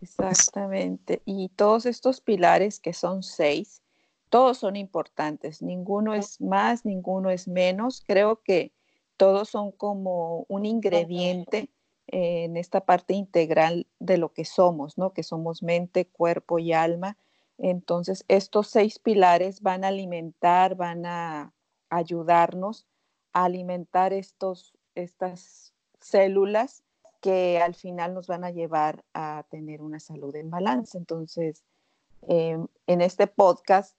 Exactamente. 0.00 1.22
Y 1.24 1.48
todos 1.48 1.86
estos 1.86 2.20
pilares, 2.20 2.78
que 2.78 2.92
son 2.92 3.24
seis, 3.24 3.82
todos 4.28 4.58
son 4.58 4.76
importantes. 4.76 5.60
Ninguno 5.60 6.14
es 6.14 6.40
más, 6.40 6.84
ninguno 6.84 7.30
es 7.30 7.48
menos. 7.48 8.04
Creo 8.06 8.42
que 8.44 8.72
todos 9.16 9.48
son 9.48 9.72
como 9.72 10.46
un 10.48 10.66
ingrediente 10.66 11.68
en 12.06 12.56
esta 12.56 12.86
parte 12.86 13.14
integral 13.14 13.88
de 13.98 14.18
lo 14.18 14.32
que 14.32 14.44
somos, 14.44 14.98
¿no? 14.98 15.12
Que 15.12 15.24
somos 15.24 15.64
mente, 15.64 16.06
cuerpo 16.06 16.60
y 16.60 16.72
alma. 16.72 17.18
Entonces, 17.58 18.24
estos 18.28 18.68
seis 18.68 19.00
pilares 19.00 19.62
van 19.62 19.82
a 19.82 19.88
alimentar, 19.88 20.76
van 20.76 21.06
a 21.06 21.52
ayudarnos 21.90 22.86
a 23.32 23.46
alimentar 23.46 24.12
estos, 24.12 24.78
estas 24.94 25.74
células 26.00 26.82
que 27.20 27.60
al 27.60 27.74
final 27.74 28.14
nos 28.14 28.26
van 28.26 28.44
a 28.44 28.50
llevar 28.50 29.04
a 29.14 29.44
tener 29.50 29.82
una 29.82 30.00
salud 30.00 30.34
en 30.36 30.50
balance. 30.50 30.96
Entonces, 30.96 31.64
em, 32.22 32.66
en 32.86 33.00
este 33.00 33.26
podcast 33.26 33.96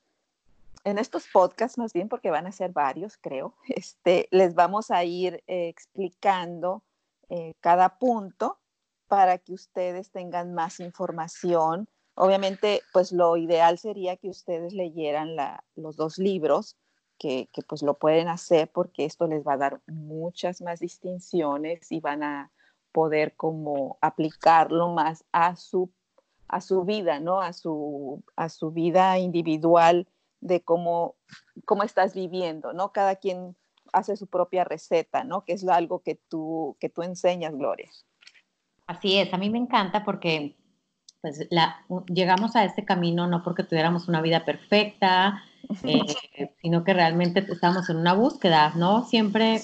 en 0.84 0.98
estos 0.98 1.28
podcasts, 1.28 1.78
más 1.78 1.94
bien 1.94 2.10
porque 2.10 2.32
van 2.32 2.48
a 2.48 2.52
ser 2.52 2.72
varios, 2.72 3.18
creo, 3.18 3.56
este, 3.68 4.28
les 4.32 4.56
vamos 4.56 4.92
a 4.92 5.04
ir 5.04 5.44
eh, 5.48 5.68
explicando 5.68 6.84
eh, 7.30 7.54
cada 7.60 7.98
punto 8.00 8.60
para 9.08 9.38
que 9.38 9.54
ustedes 9.54 10.12
tengan 10.12 10.54
más 10.54 10.80
información. 10.80 11.88
Obviamente, 12.16 12.82
pues 12.94 13.12
lo 13.12 13.38
ideal 13.38 13.78
sería 13.78 14.18
que 14.18 14.30
ustedes 14.30 14.74
leyeran 14.74 15.36
los 15.76 15.96
dos 15.96 16.18
libros, 16.18 16.76
que, 17.20 17.50
que, 17.54 17.62
pues 17.62 17.84
lo 17.84 17.96
pueden 17.96 18.30
hacer 18.30 18.72
porque 18.72 19.06
esto 19.06 19.28
les 19.28 19.46
va 19.46 19.54
a 19.54 19.58
dar 19.58 19.82
muchas 19.88 20.62
más 20.62 20.80
distinciones 20.80 21.92
y 21.92 22.00
van 22.00 22.24
a 22.24 22.52
poder 22.92 23.36
como 23.36 23.98
aplicarlo 24.02 24.90
más 24.90 25.26
a 25.32 25.56
su, 25.56 25.92
a 26.48 26.62
su 26.62 26.84
vida, 26.84 27.20
¿no? 27.20 27.42
A 27.42 27.54
su, 27.54 28.24
a 28.36 28.50
su 28.50 28.72
vida 28.72 29.20
individual 29.20 30.08
de 30.40 30.62
cómo, 30.62 31.16
cómo 31.66 31.84
estás 31.84 32.16
viviendo, 32.16 32.74
¿no? 32.74 32.92
Cada 32.92 33.18
quien 33.18 33.56
hace 33.94 34.16
su 34.16 34.28
propia 34.28 34.64
receta, 34.64 35.24
¿no? 35.24 35.44
Que 35.44 35.54
es 35.54 35.68
algo 35.68 36.00
que 36.00 36.16
tú, 36.16 36.78
que 36.80 36.90
tú 36.90 37.04
enseñas, 37.04 37.56
Gloria. 37.56 37.90
Así 38.88 39.20
es, 39.20 39.32
a 39.34 39.38
mí 39.38 39.50
me 39.50 39.60
encanta 39.60 40.04
porque 40.04 40.56
pues, 41.22 41.48
la, 41.50 41.84
llegamos 42.08 42.56
a 42.56 42.64
este 42.64 42.86
camino 42.86 43.28
no 43.28 43.44
porque 43.44 43.64
tuviéramos 43.64 44.08
una 44.08 44.22
vida 44.22 44.46
perfecta, 44.46 45.44
eh, 45.84 46.52
sino 46.62 46.84
que 46.84 46.94
realmente 46.94 47.46
estamos 47.50 47.90
en 47.90 47.98
una 47.98 48.14
búsqueda, 48.14 48.74
¿no? 48.76 49.06
Siempre 49.06 49.62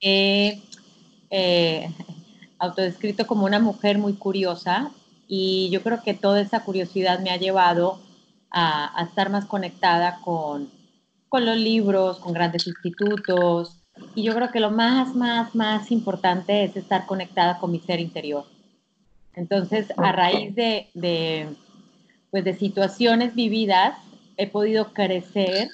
he 0.00 0.60
eh, 1.30 1.90
autodescrito 2.58 3.26
como 3.26 3.46
una 3.46 3.58
mujer 3.58 3.98
muy 3.98 4.14
curiosa 4.14 4.90
y 5.26 5.70
yo 5.70 5.82
creo 5.82 6.02
que 6.02 6.14
toda 6.14 6.40
esa 6.40 6.64
curiosidad 6.64 7.20
me 7.20 7.30
ha 7.30 7.36
llevado 7.36 8.00
a, 8.50 9.02
estar 9.08 9.30
más 9.30 9.46
conectada 9.46 10.20
con, 10.22 10.70
con 11.28 11.46
los 11.46 11.56
libros, 11.56 12.18
con 12.18 12.32
grandes 12.32 12.66
institutos. 12.66 13.76
Y 14.14 14.24
yo 14.24 14.34
creo 14.34 14.50
que 14.50 14.60
lo 14.60 14.70
más, 14.70 15.14
más, 15.14 15.54
más 15.54 15.90
importante 15.90 16.64
es 16.64 16.76
estar 16.76 17.06
conectada 17.06 17.58
con 17.58 17.70
mi 17.70 17.78
ser 17.80 18.00
interior. 18.00 18.44
Entonces, 19.40 19.90
a 19.96 20.12
raíz 20.12 20.54
de, 20.54 20.88
de, 20.92 21.48
pues 22.30 22.44
de 22.44 22.52
situaciones 22.52 23.34
vividas, 23.34 23.96
he 24.36 24.46
podido 24.46 24.92
crecer 24.92 25.70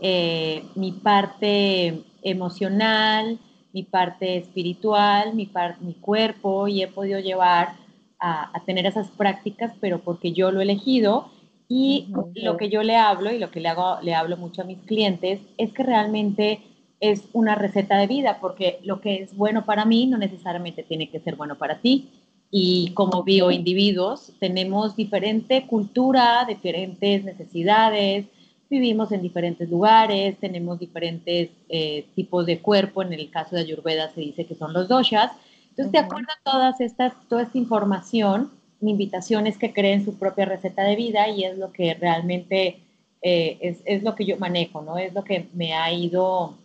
eh, 0.00 0.64
mi 0.76 0.92
parte 0.92 2.04
emocional, 2.22 3.38
mi 3.74 3.82
parte 3.82 4.38
espiritual, 4.38 5.34
mi, 5.34 5.50
mi 5.80 5.92
cuerpo, 5.92 6.68
y 6.68 6.82
he 6.82 6.88
podido 6.88 7.20
llevar 7.20 7.74
a, 8.18 8.56
a, 8.56 8.64
tener 8.64 8.86
esas 8.86 9.08
prácticas, 9.10 9.74
pero 9.78 9.98
porque 10.00 10.32
yo 10.32 10.50
lo 10.50 10.60
he 10.60 10.62
elegido. 10.62 11.28
Y 11.68 12.08
lo 12.34 12.56
que 12.56 12.70
yo 12.70 12.82
le 12.82 12.96
hablo 12.96 13.30
y 13.30 13.38
lo 13.38 13.50
que 13.50 13.60
le, 13.60 13.68
hago, 13.68 14.00
le 14.00 14.14
hablo 14.14 14.38
mucho 14.38 14.62
a 14.62 14.64
mis 14.64 14.78
clientes 14.78 15.38
es 15.58 15.70
que 15.74 15.82
realmente 15.82 16.60
es 16.98 17.28
una 17.34 17.56
receta 17.56 17.98
de 17.98 18.06
vida, 18.06 18.38
porque 18.40 18.78
lo 18.84 19.02
que 19.02 19.16
es 19.16 19.36
bueno 19.36 19.66
para 19.66 19.84
mí 19.84 20.06
no 20.06 20.16
necesariamente 20.16 20.82
tiene 20.82 21.10
que 21.10 21.20
ser 21.20 21.36
bueno 21.36 21.58
para 21.58 21.80
ti. 21.80 22.08
Y 22.54 22.92
como 22.92 23.24
bioindividuos 23.24 24.30
tenemos 24.38 24.94
diferente 24.94 25.66
cultura, 25.66 26.44
diferentes 26.46 27.24
necesidades, 27.24 28.26
vivimos 28.68 29.10
en 29.10 29.22
diferentes 29.22 29.70
lugares, 29.70 30.36
tenemos 30.38 30.78
diferentes 30.78 31.48
eh, 31.70 32.06
tipos 32.14 32.44
de 32.44 32.60
cuerpo. 32.60 33.02
En 33.02 33.14
el 33.14 33.30
caso 33.30 33.56
de 33.56 33.62
Ayurveda 33.62 34.12
se 34.14 34.20
dice 34.20 34.44
que 34.44 34.54
son 34.54 34.74
los 34.74 34.86
doshas. 34.86 35.32
Entonces, 35.70 35.92
de 35.92 35.98
acuerdo 35.98 36.28
a 36.30 36.50
todas 36.50 36.80
estas, 36.82 37.14
toda 37.30 37.42
esta 37.42 37.56
información, 37.56 38.50
mi 38.80 38.90
invitación 38.90 39.46
es 39.46 39.56
que 39.56 39.72
creen 39.72 40.04
su 40.04 40.18
propia 40.18 40.44
receta 40.44 40.82
de 40.84 40.96
vida 40.96 41.28
y 41.28 41.44
es 41.44 41.56
lo 41.56 41.72
que 41.72 41.94
realmente 41.94 42.80
eh, 43.22 43.56
es, 43.62 43.78
es, 43.86 44.02
lo 44.02 44.14
que 44.14 44.26
yo 44.26 44.36
manejo, 44.36 44.82
¿no? 44.82 44.98
Es 44.98 45.14
lo 45.14 45.24
que 45.24 45.48
me 45.54 45.72
ha 45.72 45.90
ido, 45.90 46.58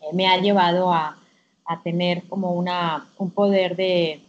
eh, 0.00 0.14
me 0.14 0.26
ha 0.26 0.40
llevado 0.40 0.90
a, 0.90 1.18
a, 1.66 1.82
tener 1.82 2.22
como 2.28 2.52
una, 2.52 3.08
un 3.18 3.30
poder 3.30 3.76
de, 3.76 4.20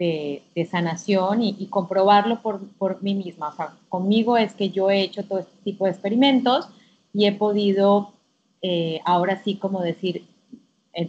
de, 0.00 0.42
de 0.54 0.64
sanación 0.64 1.42
y, 1.42 1.54
y 1.58 1.66
comprobarlo 1.66 2.40
por, 2.40 2.66
por, 2.78 3.02
mí 3.02 3.14
misma. 3.14 3.50
O 3.50 3.52
sea, 3.52 3.74
conmigo 3.90 4.38
es 4.38 4.54
que 4.54 4.70
yo 4.70 4.90
he 4.90 5.02
hecho 5.02 5.24
todo 5.24 5.40
este 5.40 5.52
tipo 5.62 5.84
de 5.84 5.90
experimentos 5.90 6.68
y 7.12 7.26
he 7.26 7.32
podido 7.32 8.14
eh, 8.62 9.02
ahora 9.04 9.42
sí 9.44 9.56
como 9.56 9.82
decir, 9.82 10.24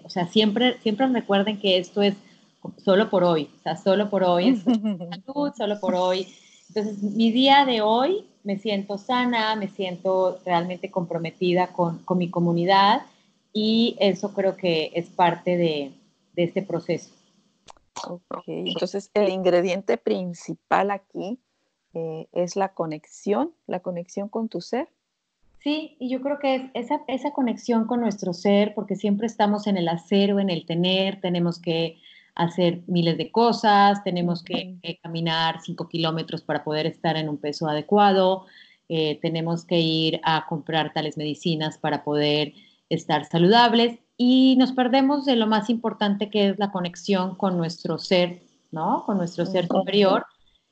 o 0.04 0.10
sea, 0.10 0.28
siempre, 0.28 0.78
siempre 0.80 1.08
recuerden 1.08 1.58
que 1.58 1.78
esto 1.78 2.02
es 2.02 2.16
solo 2.84 3.10
por 3.10 3.24
hoy, 3.24 3.50
o 3.60 3.64
sea, 3.64 3.78
solo 3.78 4.10
por 4.10 4.24
hoy, 4.24 4.58
salud, 5.26 5.54
solo 5.58 5.80
por 5.80 5.96
hoy. 5.96 6.28
Entonces, 6.68 7.02
mi 7.02 7.32
día 7.32 7.64
de 7.66 7.80
hoy 7.80 8.26
me 8.44 8.60
siento 8.60 8.98
sana, 8.98 9.56
me 9.56 9.70
siento 9.70 10.40
realmente 10.46 10.92
comprometida 10.92 11.68
con, 11.68 12.00
con 12.00 12.18
mi 12.18 12.30
comunidad 12.30 13.04
y 13.54 13.96
eso 14.02 14.34
creo 14.34 14.58
que 14.58 14.92
es 14.94 15.08
parte 15.08 15.56
de, 15.56 15.94
de 16.34 16.44
este 16.44 16.62
proceso. 16.62 17.21
Ok, 18.08 18.44
entonces 18.48 19.12
el 19.14 19.30
ingrediente 19.30 19.98
principal 19.98 20.92
aquí 20.92 21.40
eh, 21.94 22.28
es 22.32 22.56
la 22.56 22.74
conexión, 22.74 23.54
la 23.68 23.82
conexión 23.82 24.30
con 24.30 24.50
tu 24.50 24.62
ser. 24.62 24.90
Sí, 25.60 25.96
y 26.00 26.10
yo 26.10 26.22
creo 26.22 26.40
que 26.40 26.56
es 26.56 26.86
esa, 26.86 27.02
esa 27.08 27.32
conexión 27.32 27.86
con 27.86 28.02
nuestro 28.02 28.34
ser, 28.34 28.74
porque 28.74 28.96
siempre 28.96 29.28
estamos 29.28 29.68
en 29.68 29.78
el 29.78 29.88
hacer 29.90 30.34
o 30.34 30.40
en 30.40 30.50
el 30.50 30.66
tener, 30.66 31.22
tenemos 31.22 31.60
que 31.60 31.98
hacer 32.36 32.82
miles 32.88 33.18
de 33.18 33.32
cosas, 33.32 34.04
tenemos 34.04 34.44
que, 34.44 34.78
caminar 35.04 35.62
cinco 35.62 35.88
kilómetros 35.88 36.42
para 36.42 36.64
poder 36.64 36.86
estar 36.86 37.18
en 37.18 37.30
un 37.30 37.38
peso 37.38 37.68
adecuado, 37.68 38.46
eh, 38.90 39.20
tenemos 39.22 39.66
que 39.66 39.80
ir 39.80 40.20
a 40.24 40.46
comprar 40.48 40.94
tales 40.94 41.18
medicinas 41.18 41.78
para 41.78 42.04
poder 42.04 42.54
estar 42.90 43.26
saludables 43.26 44.00
y 44.24 44.56
nos 44.58 44.72
perdemos 44.72 45.26
de 45.26 45.36
lo 45.36 45.48
más 45.48 45.72
importante 45.72 46.30
que 46.30 46.50
es 46.50 46.60
la 46.60 46.72
conexión 46.72 47.34
con 47.34 47.58
nuestro 47.58 47.98
ser, 47.98 48.44
¿no? 48.72 49.04
Con 49.08 49.18
nuestro 49.18 49.48
ser 49.48 49.66
superior 49.66 50.28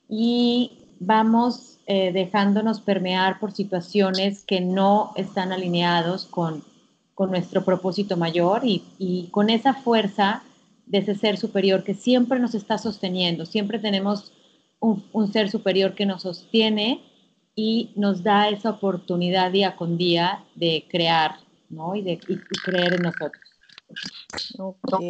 y 0.08 0.86
vamos 1.00 1.80
eh, 1.88 2.12
dejándonos 2.12 2.80
permear 2.80 3.40
por 3.40 3.52
situaciones 3.52 4.44
que 4.44 4.62
no 4.62 5.14
están 5.16 5.52
alineados 5.52 6.26
con, 6.26 6.64
con 7.16 7.32
nuestro 7.32 7.66
propósito 7.66 8.18
mayor 8.18 8.62
y, 8.64 8.84
y 9.00 9.30
con 9.32 9.50
esa 9.50 9.74
fuerza 9.74 10.44
de 10.86 11.00
ese 11.00 11.16
ser 11.16 11.38
superior 11.38 11.84
que 11.84 11.96
siempre 11.96 12.38
nos 12.38 12.54
está 12.54 12.78
sosteniendo. 12.78 13.48
Siempre 13.48 13.80
tenemos 13.80 14.32
un, 14.80 15.34
ser 15.34 15.50
superior 15.50 15.96
que 15.96 16.06
nos 16.06 16.22
sostiene 16.22 17.02
y 17.56 17.94
nos 17.96 18.22
da 18.22 18.50
esa 18.50 18.70
oportunidad 18.70 19.52
día 19.52 19.76
con 19.76 19.98
día 19.98 20.44
de 20.54 20.86
crear 20.88 21.49
¿no? 21.70 21.96
y 21.96 22.04
de 22.04 22.20
creer 22.64 22.94
en 22.94 23.02
nosotros. 23.04 23.44
Ok. 24.58 25.02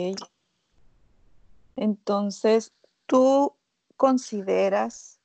Entonces, 1.75 2.73
¿Tú 3.09 3.55
consideras 3.97 5.19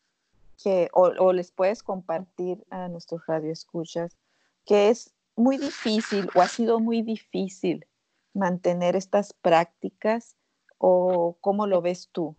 que, 0.62 0.88
o, 0.94 1.34
les 1.34 1.52
puedes 1.52 1.82
compartir 1.82 2.64
a 2.70 2.88
nuestros 2.88 3.26
radioescuchas, 3.26 4.16
que 4.64 4.88
es 4.88 5.12
muy 5.36 5.58
difícil 5.58 6.30
o 6.34 6.40
ha 6.40 6.48
sido 6.48 6.80
muy 6.80 7.02
difícil 7.02 7.84
mantener 8.32 8.96
estas 8.96 9.34
prácticas 9.34 10.34
o 10.78 11.36
cómo 11.42 11.66
lo 11.66 11.82
ves 11.82 12.08
tú? 12.10 12.36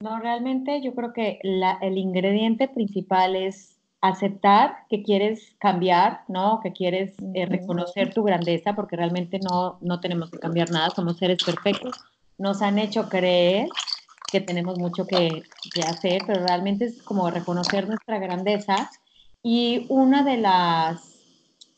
No, 0.00 0.18
realmente 0.18 0.82
yo 0.82 0.96
creo 0.96 1.12
que 1.12 1.38
el 1.44 1.96
ingrediente 1.96 2.66
principal 2.66 3.36
es 3.36 3.75
aceptar 4.00 4.86
que 4.88 5.02
quieres 5.02 5.54
cambiar, 5.58 6.20
¿no? 6.28 6.60
Que 6.62 6.72
quieres 6.72 7.14
eh, 7.34 7.46
reconocer 7.46 8.12
tu 8.12 8.22
grandeza, 8.22 8.74
porque 8.74 8.96
realmente 8.96 9.40
no, 9.40 9.78
no 9.80 10.00
tenemos 10.00 10.30
que 10.30 10.38
cambiar 10.38 10.70
nada, 10.70 10.90
somos 10.90 11.16
seres 11.16 11.42
perfectos. 11.44 11.96
Nos 12.38 12.62
han 12.62 12.78
hecho 12.78 13.08
creer 13.08 13.68
que 14.30 14.40
tenemos 14.40 14.78
mucho 14.78 15.06
que, 15.06 15.42
que 15.74 15.80
hacer, 15.82 16.22
pero 16.26 16.44
realmente 16.46 16.84
es 16.86 17.02
como 17.02 17.30
reconocer 17.30 17.88
nuestra 17.88 18.18
grandeza. 18.18 18.90
Y 19.42 19.86
una 19.88 20.22
de 20.24 20.36
las 20.36 21.16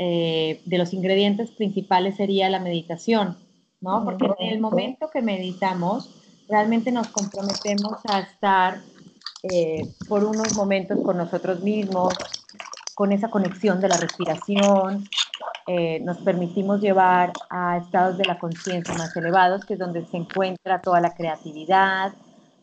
eh, 0.00 0.60
de 0.64 0.78
los 0.78 0.92
ingredientes 0.92 1.50
principales 1.50 2.16
sería 2.16 2.48
la 2.48 2.60
meditación, 2.60 3.36
¿no? 3.80 4.04
Porque 4.04 4.26
en 4.38 4.52
el 4.52 4.60
momento 4.60 5.10
que 5.12 5.22
meditamos, 5.22 6.08
realmente 6.48 6.92
nos 6.92 7.08
comprometemos 7.08 7.98
a 8.08 8.20
estar 8.20 8.80
eh, 9.42 9.92
por 10.08 10.24
unos 10.24 10.54
momentos 10.54 10.98
con 11.02 11.16
nosotros 11.16 11.60
mismos, 11.62 12.14
con 12.94 13.12
esa 13.12 13.28
conexión 13.28 13.80
de 13.80 13.88
la 13.88 13.96
respiración, 13.96 15.08
eh, 15.66 16.00
nos 16.00 16.18
permitimos 16.18 16.80
llevar 16.80 17.32
a 17.50 17.76
estados 17.76 18.16
de 18.18 18.24
la 18.24 18.38
conciencia 18.38 18.94
más 18.94 19.14
elevados, 19.16 19.64
que 19.64 19.74
es 19.74 19.78
donde 19.78 20.04
se 20.06 20.16
encuentra 20.16 20.80
toda 20.80 21.00
la 21.00 21.14
creatividad, 21.14 22.12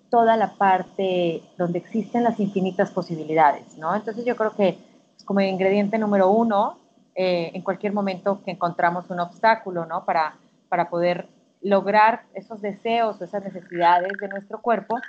toda 0.10 0.36
la 0.38 0.53
parte 0.53 1.44
donde 1.58 1.79
existen 1.79 2.24
las 2.24 2.39
infinitas 2.39 2.91
posibilidades, 2.91 3.77
¿no? 3.77 3.96
Entonces 3.96 4.25
yo 4.25 4.36
creo 4.36 4.55
que 4.55 4.77
como 5.24 5.41
ingrediente 5.41 5.98
número 5.98 6.29
uno, 6.29 6.77
eh, 7.15 7.51
en 7.53 7.62
cualquier 7.62 7.94
momento 7.94 8.41
que 8.44 8.51
encontramos 8.51 9.10
un 9.10 9.20
obstáculo, 9.20 9.86
¿no? 9.86 10.03
Para, 10.03 10.38
para 10.67 10.89
poder 10.89 11.27
lograr 11.65 12.25
esos 12.36 12.62
deseos, 12.62 13.19
esas 13.22 13.43
necesidades 13.43 14.13
de 14.22 14.27
nuestro 14.27 14.62
cuerpo, 14.62 15.00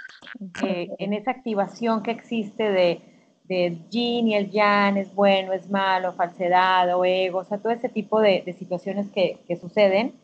eh, 0.65 0.89
en 0.99 1.13
esa 1.13 1.31
activación 1.31 2.03
que 2.03 2.11
existe 2.13 2.71
de, 2.71 3.03
de 3.45 3.79
yin 3.91 4.29
y 4.29 4.37
el 4.37 4.51
yang, 4.51 4.97
es 4.97 5.15
bueno, 5.15 5.53
es 5.53 5.69
malo, 5.69 6.15
falsedad 6.15 6.97
o 6.97 7.05
ego, 7.05 7.41
o 7.41 7.45
sea, 7.45 7.59
todo 7.59 7.73
ese 7.75 7.91
tipo 7.91 8.21
de, 8.21 8.43
de 8.47 8.55
situaciones 8.55 9.11
que, 9.11 9.39
que, 9.47 9.57
suceden, 9.57 10.15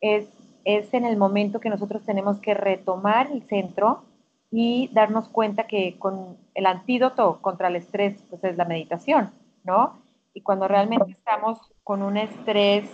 es, 0.00 0.28
es 0.64 0.94
en 0.94 1.04
el 1.04 1.16
momento 1.16 1.58
que 1.58 1.70
nosotros 1.70 2.04
tenemos 2.06 2.38
que 2.38 2.54
retomar 2.54 3.28
el 3.32 3.42
centro 3.42 4.04
y 4.52 4.90
darnos 4.92 5.28
cuenta 5.28 5.66
que 5.66 5.98
con 5.98 6.36
el 6.54 6.66
antídoto 6.66 7.40
contra 7.42 7.66
el 7.66 7.74
estrés, 7.74 8.22
pues 8.30 8.44
es 8.44 8.56
la 8.56 8.64
meditación, 8.64 9.32
¿no? 9.64 9.98
Y 10.34 10.42
cuando 10.42 10.68
realmente 10.68 11.10
estamos 11.10 11.58
con 11.82 12.02
un 12.02 12.16
estrés 12.16 12.88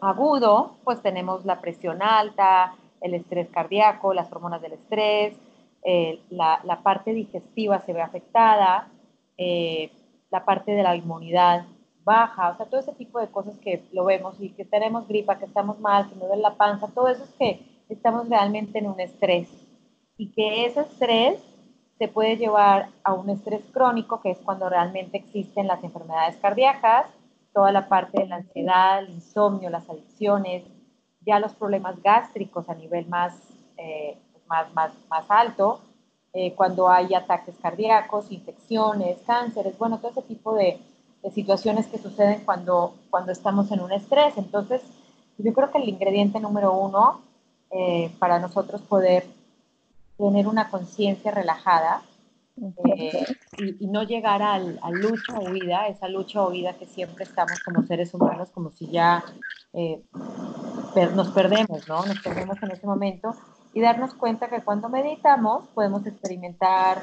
agudo, 0.00 0.76
pues 0.84 1.02
tenemos 1.02 1.44
la 1.44 1.60
presión 1.60 2.02
alta, 2.02 2.74
el 3.00 3.14
estrés 3.14 3.48
cardíaco, 3.50 4.14
las 4.14 4.30
hormonas 4.32 4.62
del 4.62 4.72
estrés, 4.72 5.34
eh, 5.82 6.20
la, 6.30 6.80
parte 6.82 7.12
digestiva 7.12 7.80
se 7.80 7.92
ve 7.92 8.02
afectada, 8.02 8.88
eh, 9.38 9.90
la 10.30 10.44
parte 10.44 10.72
de 10.72 10.82
la 10.82 10.96
inmunidad 10.96 11.64
baja, 12.04 12.50
o 12.50 12.56
sea, 12.56 12.66
todo 12.66 12.80
ese 12.80 12.92
tipo 12.92 13.20
de 13.20 13.28
cosas 13.28 13.56
que 13.58 13.82
lo 13.92 14.04
vemos 14.04 14.40
y 14.40 14.50
que 14.50 14.64
tenemos 14.64 15.06
gripa, 15.08 15.38
que 15.38 15.44
estamos 15.46 15.78
mal, 15.80 16.08
que 16.08 16.16
nos 16.16 16.28
duele 16.28 16.42
la 16.42 16.54
panza, 16.54 16.88
todo 16.88 17.08
eso 17.08 17.24
es 17.24 17.32
que 17.38 17.60
estamos 17.88 18.28
realmente 18.28 18.78
en 18.78 18.86
un 18.86 19.00
estrés 19.00 19.48
y 20.16 20.30
que 20.32 20.66
ese 20.66 20.80
estrés 20.80 21.40
se 21.98 22.08
puede 22.08 22.36
llevar 22.36 22.88
a 23.04 23.12
un 23.12 23.28
estrés 23.30 23.62
crónico, 23.72 24.20
que 24.20 24.30
es 24.30 24.38
cuando 24.38 24.68
realmente 24.68 25.18
existen 25.18 25.66
las 25.66 25.82
enfermedades 25.84 26.36
cardíacas, 26.36 27.06
toda 27.52 27.72
la 27.72 27.88
parte 27.88 28.20
de 28.20 28.28
la 28.28 28.36
ansiedad, 28.36 29.00
el 29.00 29.10
insomnio, 29.10 29.70
las 29.70 29.88
adicciones, 29.88 30.64
ya 31.26 31.38
los 31.38 31.54
problemas 31.54 32.02
gástricos 32.02 32.68
a 32.68 32.74
nivel 32.74 33.06
más, 33.06 33.34
eh, 33.76 34.18
más, 34.46 34.72
más, 34.74 34.92
más, 35.08 35.24
alto, 35.28 35.80
eh, 36.32 36.54
cuando 36.54 36.88
hay 36.88 37.14
ataques 37.14 37.54
cardíacos, 37.60 38.30
infecciones, 38.30 39.18
cánceres, 39.26 39.76
bueno, 39.78 39.98
todo 39.98 40.12
ese 40.12 40.22
tipo 40.22 40.54
de, 40.54 40.78
de, 41.22 41.30
situaciones 41.30 41.86
que 41.88 41.98
suceden 41.98 42.42
cuando, 42.44 42.94
cuando 43.10 43.32
estamos 43.32 43.70
en 43.72 43.80
un 43.80 43.92
estrés. 43.92 44.36
Entonces, 44.36 44.82
yo 45.38 45.52
creo 45.52 45.70
que 45.70 45.78
el 45.78 45.88
ingrediente 45.88 46.40
número 46.40 46.72
uno 46.72 47.20
eh, 47.70 48.12
para 48.18 48.38
nosotros 48.38 48.80
poder 48.82 49.26
tener 50.18 50.46
una 50.46 50.70
conciencia 50.70 51.30
relajada 51.30 52.02
eh, 52.84 53.36
y, 53.58 53.86
no 53.86 54.02
llegar 54.02 54.42
al, 54.42 54.78
a 54.82 54.90
lucha 54.90 55.38
o 55.38 55.50
huida, 55.50 55.88
esa 55.88 56.08
lucha 56.08 56.42
o 56.42 56.50
huida 56.50 56.74
que 56.74 56.86
siempre 56.86 57.24
estamos 57.24 57.58
como 57.60 57.86
seres 57.86 58.12
humanos, 58.12 58.50
como 58.50 58.70
si 58.70 58.86
ya 58.88 59.24
eh, 59.72 60.02
nos 61.14 61.28
perdemos, 61.28 61.88
¿no? 61.88 62.04
Nos 62.04 62.20
perdemos 62.20 62.62
en 62.62 62.72
ese 62.72 62.86
momento 62.86 63.34
y 63.72 63.80
darnos 63.80 64.14
cuenta 64.14 64.48
que 64.48 64.62
cuando 64.62 64.88
meditamos 64.88 65.68
podemos 65.68 66.06
experimentar, 66.06 67.02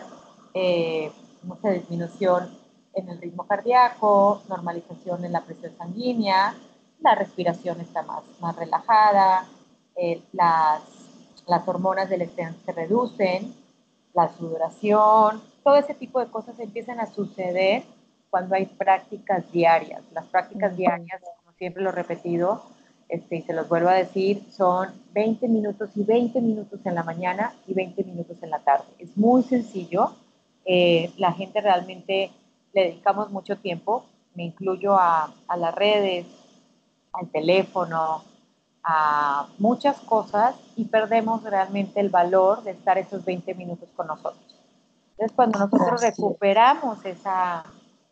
eh, 0.53 1.11
no 1.43 1.57
sé, 1.61 1.73
disminución 1.73 2.49
en 2.93 3.09
el 3.09 3.19
ritmo 3.19 3.47
cardíaco, 3.47 4.43
normalización 4.49 5.25
en 5.25 5.31
la 5.31 5.41
presión 5.43 5.75
sanguínea, 5.77 6.55
la 6.99 7.15
respiración 7.15 7.81
está 7.81 8.03
más, 8.03 8.23
más 8.41 8.55
relajada, 8.55 9.47
las, 10.33 10.81
las 11.47 11.67
hormonas 11.67 12.09
del 12.09 12.23
estrés 12.23 12.55
se 12.65 12.71
reducen, 12.71 13.53
la 14.17 14.35
sudoración, 14.35 15.43
todo 15.63 15.75
ese 15.75 15.93
tipo 15.93 16.19
de 16.19 16.25
cosas 16.25 16.59
empiezan 16.59 16.99
a 16.99 17.05
suceder 17.05 17.83
cuando 18.31 18.55
hay 18.55 18.65
prácticas 18.65 19.49
diarias. 19.51 20.01
Las 20.11 20.25
prácticas 20.25 20.75
diarias, 20.75 21.21
como 21.37 21.55
siempre 21.55 21.83
lo 21.83 21.89
he 21.89 21.93
repetido, 21.93 22.63
este, 23.09 23.37
y 23.37 23.41
se 23.43 23.53
los 23.53 23.69
vuelvo 23.69 23.89
a 23.89 23.93
decir, 23.93 24.41
son 24.49 24.89
20 25.13 25.47
minutos 25.47 25.91
y 25.95 26.03
20 26.03 26.41
minutos 26.41 26.79
en 26.83 26.95
la 26.95 27.03
mañana 27.03 27.53
y 27.67 27.75
20 27.75 28.03
minutos 28.05 28.41
en 28.41 28.49
la 28.49 28.57
tarde. 28.57 28.85
Es 28.97 29.15
muy 29.15 29.43
sencillo. 29.43 30.15
Eh, 30.65 31.11
la 31.17 31.31
gente 31.33 31.61
realmente 31.61 32.31
le 32.73 32.85
dedicamos 32.85 33.29
mucho 33.29 33.57
tiempo. 33.57 34.03
Me 34.33 34.45
incluyo 34.45 34.95
a, 34.95 35.31
a 35.47 35.57
las 35.57 35.75
redes, 35.75 36.25
al 37.13 37.29
teléfono, 37.29 38.23
a 38.89 39.47
muchas 39.59 39.99
cosas 39.99 40.55
y 40.77 40.85
perdemos 40.85 41.43
realmente 41.43 41.99
el 41.99 42.09
valor 42.09 42.63
de 42.63 42.71
estar 42.71 42.97
esos 42.97 43.25
20 43.25 43.53
minutos 43.53 43.89
con 43.97 44.07
nosotros. 44.07 44.45
Entonces, 45.11 45.35
cuando 45.35 45.59
nosotros 45.59 46.01
recuperamos 46.01 47.03
esa, 47.03 47.65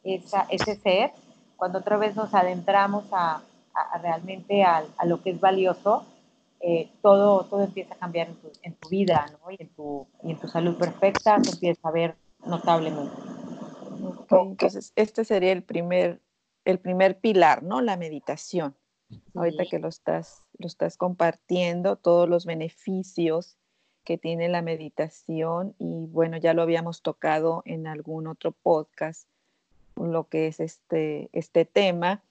esa, 0.03 0.45
ese 0.49 0.75
ser, 0.75 1.11
cuando 1.55 1.79
otra 1.79 1.95
vez 1.95 2.15
nos 2.17 2.33
adentramos 2.33 3.05
a, 3.13 3.41
a 3.73 3.97
realmente 3.99 4.63
a, 4.63 4.83
a, 4.97 5.05
lo 5.05 5.21
que 5.21 5.29
es 5.29 5.39
valioso, 5.39 6.03
eh, 6.59 6.89
todo, 7.01 7.45
todo 7.45 7.63
empieza 7.63 7.93
a 7.93 7.97
cambiar 7.97 8.27
en 8.27 8.35
tu, 8.35 8.51
en 8.61 8.73
tu 8.73 8.89
vida 8.89 9.27
¿no? 9.31 9.51
y, 9.51 9.57
en 9.59 9.69
tu, 9.69 10.07
y 10.23 10.31
en 10.31 10.39
tu 10.39 10.49
salud 10.49 10.77
perfecta, 10.77 11.41
se 11.41 11.51
empieza 11.51 11.87
a 11.87 11.91
ver 11.91 12.15
notablemente. 12.45 13.15
Okay, 14.29 14.39
entonces, 14.41 14.91
este 14.97 15.23
sería 15.23 15.53
el 15.53 15.63
primer, 15.63 16.21
el 16.65 16.79
primer 16.79 17.17
pilar, 17.17 17.63
¿no? 17.63 17.79
La 17.79 17.95
meditación. 17.95 18.75
Ahorita 19.35 19.65
que 19.69 19.79
lo 19.79 19.87
estás, 19.87 20.44
lo 20.57 20.67
estás 20.67 20.97
compartiendo, 20.97 21.95
todos 21.95 22.29
los 22.29 22.45
beneficios 22.45 23.57
que 24.03 24.17
tiene 24.17 24.47
la 24.47 24.61
meditación 24.61 25.75
y 25.79 26.05
bueno, 26.07 26.37
ya 26.37 26.53
lo 26.53 26.61
habíamos 26.61 27.01
tocado 27.01 27.63
en 27.65 27.87
algún 27.87 28.27
otro 28.27 28.51
podcast, 28.51 29.27
lo 29.95 30.27
que 30.27 30.47
es 30.47 30.59
este, 30.59 31.29
este 31.33 31.65
tema, 31.65 32.21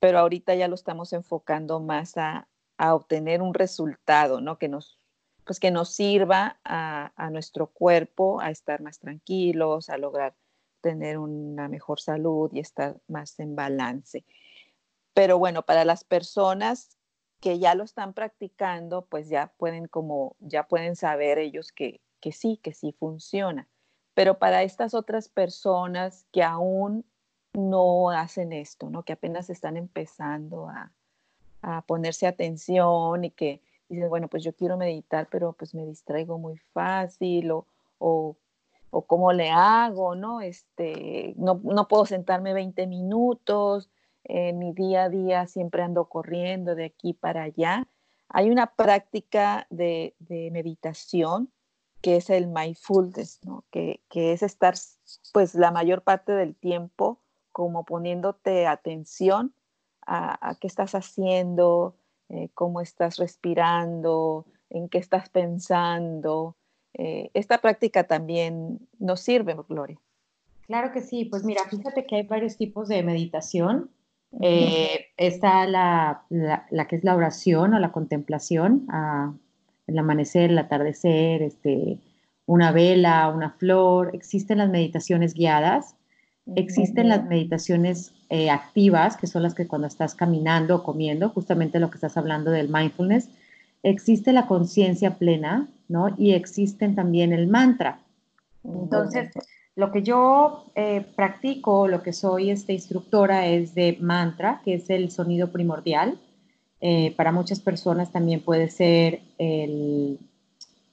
pero 0.00 0.18
ahorita 0.18 0.54
ya 0.54 0.66
lo 0.66 0.74
estamos 0.74 1.12
enfocando 1.12 1.78
más 1.78 2.16
a, 2.16 2.48
a 2.78 2.94
obtener 2.94 3.42
un 3.42 3.52
resultado, 3.52 4.40
¿no? 4.40 4.58
Que 4.58 4.68
nos, 4.68 4.98
pues 5.44 5.60
que 5.60 5.70
nos 5.70 5.90
sirva 5.90 6.58
a, 6.64 7.12
a, 7.16 7.30
nuestro 7.30 7.66
cuerpo 7.66 8.40
a 8.40 8.50
estar 8.50 8.80
más 8.80 8.98
tranquilos, 8.98 9.90
a 9.90 9.98
lograr 9.98 10.34
tener 10.80 11.18
una 11.18 11.68
mejor 11.68 12.00
salud 12.00 12.50
y 12.54 12.60
estar 12.60 12.96
más 13.08 13.38
en 13.38 13.54
balance. 13.54 14.24
Pero 15.12 15.38
bueno, 15.38 15.62
para 15.62 15.84
las 15.84 16.04
personas 16.04 16.96
que 17.40 17.58
ya 17.58 17.74
lo 17.74 17.84
están 17.84 18.12
practicando, 18.12 19.06
pues 19.06 19.28
ya 19.28 19.52
pueden 19.56 19.88
como, 19.88 20.36
ya 20.40 20.68
pueden 20.68 20.94
saber 20.94 21.38
ellos 21.38 21.72
que, 21.72 22.00
que 22.20 22.32
sí, 22.32 22.58
que 22.62 22.74
sí 22.74 22.92
funciona. 22.92 23.68
Pero 24.14 24.38
para 24.38 24.62
estas 24.62 24.94
otras 24.94 25.28
personas 25.28 26.26
que 26.32 26.42
aún 26.42 27.04
no 27.54 28.10
hacen 28.10 28.52
esto, 28.52 28.90
¿no? 28.90 29.02
Que 29.04 29.14
apenas 29.14 29.50
están 29.50 29.76
empezando 29.76 30.68
a, 30.68 30.92
a 31.62 31.82
ponerse 31.82 32.26
atención 32.26 33.24
y 33.24 33.30
que 33.30 33.62
dicen, 33.88 34.08
bueno, 34.08 34.28
pues 34.28 34.44
yo 34.44 34.54
quiero 34.54 34.76
meditar, 34.76 35.28
pero 35.30 35.52
pues 35.54 35.74
me 35.74 35.84
distraigo 35.84 36.38
muy 36.38 36.58
fácil 36.72 37.50
o, 37.50 37.66
o, 37.98 38.36
o 38.90 39.02
cómo 39.02 39.32
le 39.32 39.50
hago, 39.50 40.14
¿no? 40.14 40.40
Este, 40.42 41.34
no, 41.36 41.60
no 41.64 41.88
puedo 41.88 42.04
sentarme 42.06 42.52
20 42.52 42.86
minutos, 42.86 43.88
en 44.24 44.58
mi 44.58 44.72
día 44.72 45.04
a 45.04 45.08
día 45.08 45.46
siempre 45.46 45.82
ando 45.82 46.06
corriendo 46.06 46.74
de 46.74 46.86
aquí 46.86 47.12
para 47.12 47.44
allá. 47.44 47.86
Hay 48.28 48.50
una 48.50 48.74
práctica 48.74 49.66
de, 49.70 50.14
meditación 50.52 51.50
que 52.00 52.16
es 52.16 52.30
el 52.30 52.46
mindfulness, 52.46 53.40
¿no? 53.44 53.64
que, 53.70 54.00
que 54.08 54.32
es 54.32 54.42
estar 54.42 54.74
pues 55.32 55.54
la 55.54 55.70
mayor 55.70 56.02
parte 56.02 56.32
del 56.32 56.54
tiempo 56.54 57.20
como 57.52 57.84
poniéndote 57.84 58.66
atención 58.66 59.54
a, 60.06 60.56
qué 60.60 60.66
estás 60.66 60.94
haciendo, 60.94 61.96
eh, 62.28 62.48
cómo 62.54 62.80
estás 62.80 63.16
respirando, 63.16 64.46
en 64.68 64.88
qué 64.88 64.98
estás 64.98 65.28
pensando. 65.28 66.56
Eh, 66.94 67.30
esta 67.34 67.58
práctica 67.58 68.04
también 68.04 68.88
nos 68.98 69.20
sirve, 69.20 69.56
Gloria. 69.68 70.00
Claro 70.66 70.92
que 70.92 71.00
sí, 71.00 71.24
pues 71.24 71.44
mira, 71.44 71.62
fíjate 71.68 72.06
que 72.06 72.16
hay 72.16 72.22
varios 72.22 72.56
tipos 72.56 72.88
de 72.88 73.02
meditación. 73.02 73.90
Eh, 74.40 75.06
está 75.16 75.66
la, 75.66 76.22
la, 76.28 76.86
que 76.86 76.96
es 76.96 77.04
la 77.04 77.16
oración 77.16 77.74
o 77.74 77.78
la 77.78 77.92
contemplación, 77.92 78.86
el 79.86 79.98
amanecer, 79.98 80.50
el 80.50 80.58
atardecer, 80.58 81.42
este, 81.42 81.98
una 82.46 82.72
vela, 82.72 83.28
una 83.28 83.50
flor. 83.50 84.10
Existen 84.14 84.58
las 84.58 84.70
meditaciones 84.70 85.34
guiadas, 85.34 85.96
existen 86.56 87.08
las 87.08 87.24
meditaciones 87.26 88.12
eh, 88.28 88.50
activas, 88.50 89.16
que 89.16 89.26
son 89.26 89.42
las 89.42 89.54
que 89.54 89.66
cuando 89.66 89.88
estás 89.88 90.14
caminando 90.14 90.76
o 90.76 90.82
comiendo, 90.84 91.30
justamente 91.30 91.80
lo 91.80 91.90
que 91.90 91.96
estás 91.96 92.16
hablando 92.16 92.50
del 92.50 92.68
mindfulness. 92.68 93.28
Existe 93.82 94.32
la 94.32 94.46
conciencia 94.46 95.16
plena, 95.16 95.68
¿no? 95.88 96.14
Y 96.16 96.32
existen 96.32 96.94
también 96.94 97.32
el 97.32 97.48
mantra. 97.48 98.00
Entonces, 98.62 99.30
lo 99.80 99.90
que 99.90 100.02
yo 100.02 100.66
eh, 100.74 101.04
practico, 101.16 101.88
lo 101.88 102.02
que 102.02 102.12
soy 102.12 102.50
este, 102.50 102.74
instructora 102.74 103.46
es 103.46 103.74
de 103.74 103.96
mantra, 103.98 104.60
que 104.62 104.74
es 104.74 104.90
el 104.90 105.10
sonido 105.10 105.50
primordial. 105.50 106.18
Eh, 106.82 107.14
para 107.16 107.32
muchas 107.32 107.60
personas 107.60 108.12
también 108.12 108.40
puede 108.40 108.68
ser 108.68 109.20
el, 109.38 110.18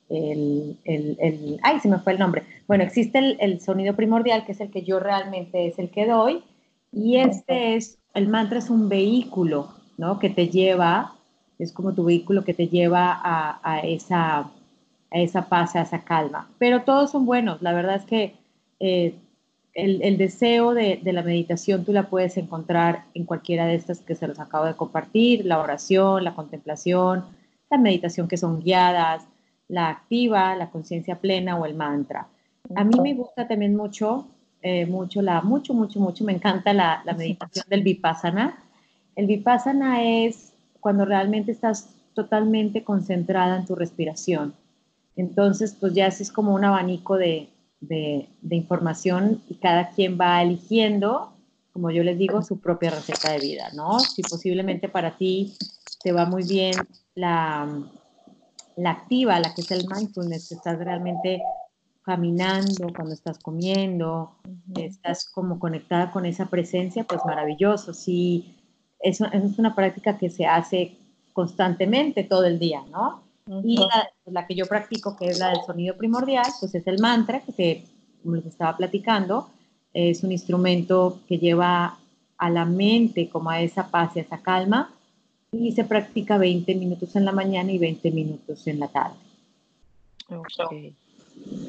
el, 0.10 0.78
el, 0.86 1.60
ay, 1.64 1.80
se 1.82 1.90
me 1.90 2.00
fue 2.00 2.14
el 2.14 2.20
nombre. 2.20 2.44
Bueno, 2.66 2.86
existe 2.86 3.20
el, 3.20 3.60
sonido 3.60 3.94
primordial, 3.94 4.46
que 4.46 4.54
es 4.54 4.62
el 4.62 4.72
que 4.72 4.84
yo 4.84 5.00
realmente 5.00 5.68
es 5.68 5.78
el 5.80 5.90
que 5.90 6.08
doy, 6.08 6.42
y 6.94 7.18
este 7.18 7.76
es, 7.76 7.98
el 8.14 8.30
mantra 8.30 8.60
es 8.60 8.70
un 8.70 8.88
vehículo, 8.88 9.74
¿no? 9.98 10.18
Que 10.18 10.30
te 10.30 10.48
lleva, 10.48 11.14
es 11.60 11.74
como 11.74 11.94
tu 11.94 12.06
vehículo 12.06 12.46
que 12.46 12.54
te 12.54 12.70
lleva 12.70 13.12
a, 13.12 13.60
a 13.64 13.80
esa, 13.82 14.40
a 14.40 15.20
esa 15.20 15.50
paz, 15.50 15.76
a 15.76 15.82
esa 15.82 16.06
calma. 16.06 16.50
Pero 16.58 16.84
todos 16.84 17.12
son 17.12 17.26
buenos, 17.26 17.62
la 17.62 17.74
verdad 17.74 17.96
es 17.96 18.06
que 18.06 18.47
eh, 18.80 19.16
el, 19.78 20.18
deseo 20.18 20.74
de, 20.74 21.00
la 21.04 21.22
meditación 21.22 21.86
tú 21.86 21.94
la 21.94 22.10
puedes 22.10 22.36
encontrar 22.38 23.06
en 23.14 23.26
cualquiera 23.26 23.68
de 23.68 23.76
estas 23.76 24.00
que 24.00 24.16
se 24.16 24.28
los 24.28 24.40
acabo 24.40 24.66
de 24.66 24.74
compartir, 24.74 25.46
la 25.46 25.60
oración, 25.60 26.24
la 26.24 26.34
contemplación, 26.34 27.26
la 27.70 27.78
meditación 27.78 28.28
que 28.28 28.38
son 28.38 28.60
guiadas, 28.60 29.24
la 29.68 29.90
activa, 29.90 30.56
la 30.56 30.72
conciencia 30.72 31.20
plena 31.20 31.58
o 31.58 31.66
el 31.66 31.76
mantra. 31.76 32.28
A 32.76 32.84
mí 32.84 33.00
me 33.00 33.14
gusta 33.14 33.48
también 33.48 33.76
mucho, 33.76 34.28
eh, 34.64 34.88
mucho, 34.88 35.22
la, 35.22 35.42
mucho, 35.42 35.76
mucho, 35.76 36.00
mucho, 36.00 36.24
me 36.24 36.34
encanta 36.34 36.74
la, 36.74 37.04
la 37.06 37.14
meditación 37.14 37.66
del 37.70 37.84
vipassana. 37.84 38.58
El 39.16 39.28
vipassana 39.28 40.04
es 40.04 40.54
cuando 40.80 41.06
realmente 41.06 41.52
estás 41.52 41.94
totalmente 42.16 42.84
concentrada 42.84 43.58
en 43.58 43.66
tu 43.66 43.76
respiración. 43.76 44.56
Entonces, 45.16 45.78
pues 45.80 45.94
ya 45.94 46.08
es 46.08 46.32
como 46.32 46.56
un 46.56 46.66
abanico 46.66 47.16
de, 47.16 47.48
de, 47.80 48.30
información 48.50 49.42
y 49.50 49.56
cada 49.56 49.90
quien 49.92 50.18
va 50.20 50.42
eligiendo, 50.42 51.34
como 51.74 51.92
yo 51.92 52.04
les 52.04 52.18
digo, 52.18 52.42
su 52.42 52.60
propia 52.60 52.92
receta 52.92 53.32
de 53.32 53.40
vida, 53.40 53.70
¿no? 53.76 54.00
Si 54.00 54.22
posiblemente 54.24 54.90
para 54.90 55.18
ti 55.18 55.56
te 56.02 56.12
va 56.12 56.26
muy 56.26 56.44
bien 56.44 56.74
la, 57.16 57.68
la 58.76 58.92
activa, 58.92 59.40
la 59.40 59.54
que 59.54 59.62
es 59.62 59.72
el 59.72 59.86
mindfulness, 59.88 60.50
que 60.50 60.56
estás 60.56 60.80
realmente 60.80 61.42
caminando, 62.04 62.88
cuando 62.96 63.14
estás 63.14 63.38
comiendo, 63.40 64.38
estás 64.76 65.30
como 65.30 65.60
conectada 65.60 66.12
con 66.12 66.26
esa 66.26 66.46
presencia, 66.46 67.04
pues 67.04 67.20
maravilloso. 67.26 67.94
Sí, 67.94 68.56
eso 69.02 69.26
es 69.26 69.60
una 69.60 69.76
práctica 69.76 70.18
que 70.18 70.30
se 70.30 70.46
hace 70.46 70.98
constantemente 71.34 72.24
todo 72.24 72.46
el 72.46 72.60
día, 72.60 72.84
¿no? 72.90 73.24
Y 73.64 73.78
la, 73.78 74.10
que 74.48 74.56
yo 74.56 74.66
practico, 74.66 75.16
que 75.16 75.28
es 75.28 75.40
la 75.40 75.50
del 75.50 75.62
sonido 75.66 75.96
primordial, 75.98 76.46
pues 76.60 76.76
es 76.76 76.86
el 76.88 77.00
mantra, 77.00 77.42
que 77.42 77.84
como 78.22 78.36
les 78.36 78.46
estaba 78.46 78.76
platicando, 78.76 79.50
es 79.94 80.24
un 80.24 80.32
instrumento 80.32 81.20
que 81.28 81.38
lleva 81.38 81.98
a 82.38 82.50
la 82.50 82.66
mente 82.66 83.30
como 83.30 83.50
a 83.50 83.62
esa 83.62 83.90
paz 83.90 84.12
y 84.16 84.20
a 84.20 84.22
esa 84.24 84.42
calma 84.42 84.94
y 85.52 85.72
se 85.72 85.86
practica 85.86 86.38
20 86.38 86.76
minutos 86.76 87.16
en 87.16 87.26
la 87.26 87.32
mañana 87.32 87.72
y 87.72 87.78
20 87.78 88.12
minutos 88.12 88.68
en 88.68 88.80
la 88.80 88.90
tarde. 88.90 89.16
Ok, 90.30 90.72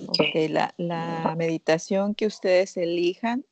okay. 0.09 0.49
La, 0.49 0.75
la, 0.77 1.35
meditación 1.37 2.15
que 2.15 2.27
ustedes 2.27 2.77
elijan 2.77 3.45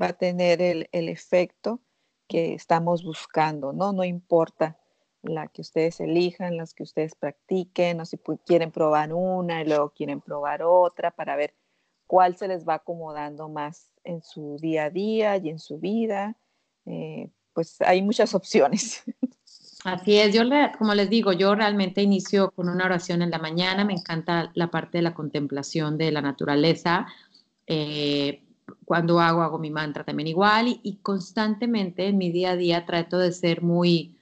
va 0.00 0.08
a 0.08 0.12
tener 0.14 0.62
el, 0.62 0.88
el 0.92 1.08
efecto 1.10 1.80
que 2.26 2.54
estamos 2.54 3.04
buscando, 3.04 3.72
¿no? 3.72 3.92
No 3.92 4.02
importa 4.02 4.78
la 5.22 5.48
que 5.48 5.60
ustedes 5.60 6.00
elijan, 6.00 6.56
las 6.56 6.74
que 6.74 6.82
ustedes 6.82 7.14
practiquen, 7.14 8.00
o 8.00 8.04
si 8.04 8.18
quieren 8.46 8.70
probar 8.70 9.12
una 9.12 9.62
y 9.62 9.66
luego 9.66 9.90
quieren 9.90 10.20
probar 10.20 10.62
otra 10.62 11.10
para 11.10 11.36
ver 11.36 11.54
cuál 12.06 12.36
se 12.36 12.48
les 12.48 12.66
va 12.66 12.74
acomodando 12.74 13.48
más 13.48 13.90
en 14.04 14.22
su 14.22 14.56
día 14.60 14.84
a 14.84 14.90
día 14.90 15.36
y 15.36 15.48
en 15.48 15.58
su 15.58 15.78
vida. 15.78 16.36
Eh, 16.86 17.30
pues 17.52 17.80
hay 17.80 18.02
muchas 18.02 18.34
opciones. 18.34 19.04
Así 19.84 20.18
es, 20.18 20.34
yo 20.34 20.42
como 20.78 20.94
les 20.94 21.08
digo, 21.08 21.32
yo 21.32 21.54
realmente 21.54 22.02
inicio 22.02 22.50
con 22.50 22.68
una 22.68 22.84
oración 22.84 23.22
en 23.22 23.30
la 23.30 23.38
mañana, 23.38 23.84
me 23.84 23.94
encanta 23.94 24.50
la 24.54 24.70
parte 24.70 24.98
de 24.98 25.02
la 25.02 25.14
contemplación 25.14 25.96
de 25.96 26.12
la 26.12 26.20
naturaleza. 26.20 27.06
Eh, 27.66 28.42
cuando 28.84 29.20
hago, 29.20 29.42
hago 29.42 29.58
mi 29.58 29.70
mantra 29.70 30.04
también 30.04 30.26
igual 30.26 30.80
y 30.82 30.96
constantemente 30.96 32.08
en 32.08 32.18
mi 32.18 32.30
día 32.30 32.52
a 32.52 32.56
día 32.56 32.86
trato 32.86 33.18
de 33.18 33.32
ser 33.32 33.62
muy, 33.62 34.18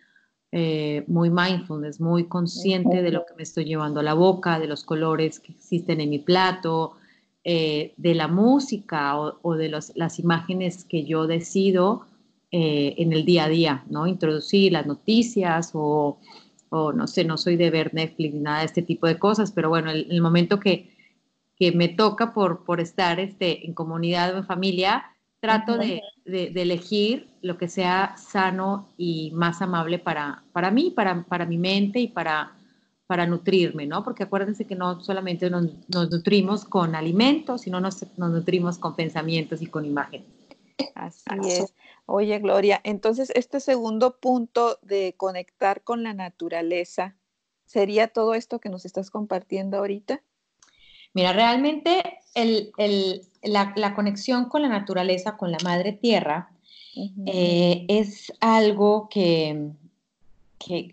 eh, 0.51 1.05
muy 1.07 1.29
mindfulness, 1.29 2.01
muy 2.01 2.25
consciente 2.25 3.03
de 3.03 3.11
lo 3.11 3.27
que 3.27 3.35
me 3.35 3.43
estoy 3.43 3.67
llevando 3.67 4.01
a 4.01 4.03
la 4.03 4.15
boca, 4.15 4.59
de 4.59 4.67
los 4.67 4.83
colores 4.83 5.41
que 5.41 5.53
existen 5.53 6.01
en 6.01 6.11
mi 6.11 6.19
plato, 6.19 6.97
eh, 7.45 7.93
de 7.97 8.15
la 8.15 8.29
música 8.29 9.19
o, 9.19 9.55
de 9.55 9.69
las 9.69 10.19
imágenes 10.19 10.85
que 10.85 11.05
yo 11.05 11.27
decido 11.27 12.07
eh, 12.51 12.95
en 12.97 13.13
el 13.13 13.27
día 13.27 13.45
a 13.45 13.49
día, 13.49 13.85
¿no? 13.91 14.07
Introducir 14.07 14.73
las 14.73 14.87
noticias 14.87 15.71
o, 15.75 16.19
no 16.71 17.07
sé, 17.07 17.25
no 17.25 17.37
soy 17.37 17.57
de 17.57 17.71
ver 17.71 17.93
Netflix 17.93 18.35
ni 18.35 18.41
nada 18.41 18.61
de 18.61 18.67
este 18.67 18.83
tipo 18.83 19.07
de 19.07 19.19
cosas, 19.19 19.53
pero 19.53 19.69
bueno, 19.69 19.91
el, 19.91 20.07
el 20.11 20.23
momento 20.23 20.61
que, 20.61 20.91
que, 21.57 21.73
me 21.73 21.89
toca 21.89 22.33
por, 22.33 22.65
por 22.65 22.81
estar 22.81 23.21
este, 23.21 23.67
en 23.67 23.75
comunidad 23.75 24.35
o 24.35 24.39
en 24.39 24.47
familia, 24.47 25.05
trato 25.41 25.79
de, 25.79 26.03
elegir 26.25 27.29
lo 27.43 27.57
que 27.57 27.69
sea 27.69 28.17
sano 28.17 28.89
y 28.97 29.31
más 29.33 29.63
amable 29.63 29.99
para, 29.99 30.43
para 30.53 30.71
mí, 30.71 30.91
para, 30.91 31.25
para 31.25 31.47
mi 31.47 31.59
mente 31.59 32.01
y 32.01 32.09
para, 32.09 32.57
para 33.07 33.27
nutrirme, 33.27 33.87
¿no? 33.87 34.05
Porque 34.05 34.25
acuérdense 34.25 34.67
que 34.67 34.75
no 34.75 35.01
solamente 35.01 35.49
nos, 35.49 35.67
nutrimos 35.89 36.65
con 36.65 36.95
alimentos, 36.95 37.63
sino 37.63 37.81
nos, 37.81 38.05
nos, 38.19 38.31
nutrimos 38.31 38.79
con 38.79 38.97
pensamientos 38.97 39.63
y 39.63 39.67
con 39.67 39.85
imágenes. 39.85 40.27
Así 40.95 41.51
es. 41.51 41.75
Oye, 42.07 42.39
Gloria, 42.39 42.81
entonces 42.85 43.31
este 43.35 43.61
segundo 43.61 44.19
punto 44.19 44.79
de 44.83 45.15
conectar 45.17 45.83
con 45.83 46.03
la 46.03 46.15
naturaleza, 46.15 47.17
¿sería 47.67 48.09
todo 48.09 48.35
esto 48.35 48.61
que 48.61 48.71
nos 48.71 48.85
estás 48.85 49.11
compartiendo 49.11 49.79
ahorita? 49.79 50.23
Mira, 51.15 51.33
realmente 51.33 52.03
la, 53.43 53.95
conexión 53.95 54.49
con 54.49 54.63
la 54.63 54.69
naturaleza, 54.69 55.37
con 55.37 55.51
la 55.51 55.59
madre 55.65 55.93
tierra, 55.93 56.51
eh, 57.27 57.85
es 57.89 58.33
algo 58.41 59.09
que, 59.09 59.71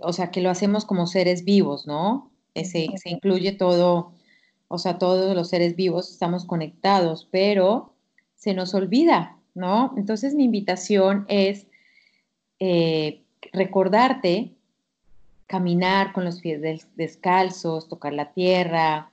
o 0.01 0.13
sea, 0.13 0.32
que 0.32 0.41
lo 0.41 0.49
hacemos 0.49 0.86
como 0.86 1.08
seres 1.08 1.43
vivos, 1.43 1.88
¿no? 1.88 2.32
Se, 2.54 2.63
se, 2.63 3.10
incluye 3.10 3.51
todo, 3.51 4.13
o 4.67 4.78
sea, 4.78 4.97
todos 4.97 5.36
los 5.36 5.49
seres 5.49 5.75
vivos 5.75 6.10
estamos 6.10 6.45
conectados, 6.45 7.28
pero 7.30 7.93
se 8.36 8.54
nos 8.54 8.73
olvida, 8.73 9.38
¿no? 9.54 9.93
Entonces 9.97 10.36
mi 10.36 10.45
invitación 10.45 11.25
es 11.28 11.67
eh, 12.60 13.23
recordarte 13.51 14.51
caminar 15.47 16.13
con 16.13 16.25
los 16.25 16.41
pies 16.41 16.88
descalzos, 16.95 17.88
tocar 17.88 18.13
la 18.13 18.32
tierra, 18.32 19.12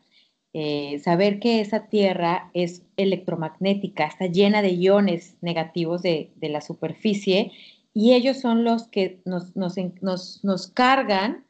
eh, 0.55 1.01
saber 1.03 1.41
que 1.41 1.63
esa 1.63 1.87
Tierra 1.87 2.51
es 2.53 2.83
electromagnética, 2.99 4.05
está 4.05 4.27
llena 4.27 4.61
de 4.61 4.75
iones 4.75 5.37
negativos 5.41 6.03
de, 6.03 6.31
la 6.41 6.61
superficie 6.61 7.53
y 7.95 8.13
ellos 8.13 8.39
son 8.39 8.63
los 8.63 8.87
que 8.89 9.23
nos, 9.25 9.57
nos, 9.57 10.67
cargan 10.69 11.47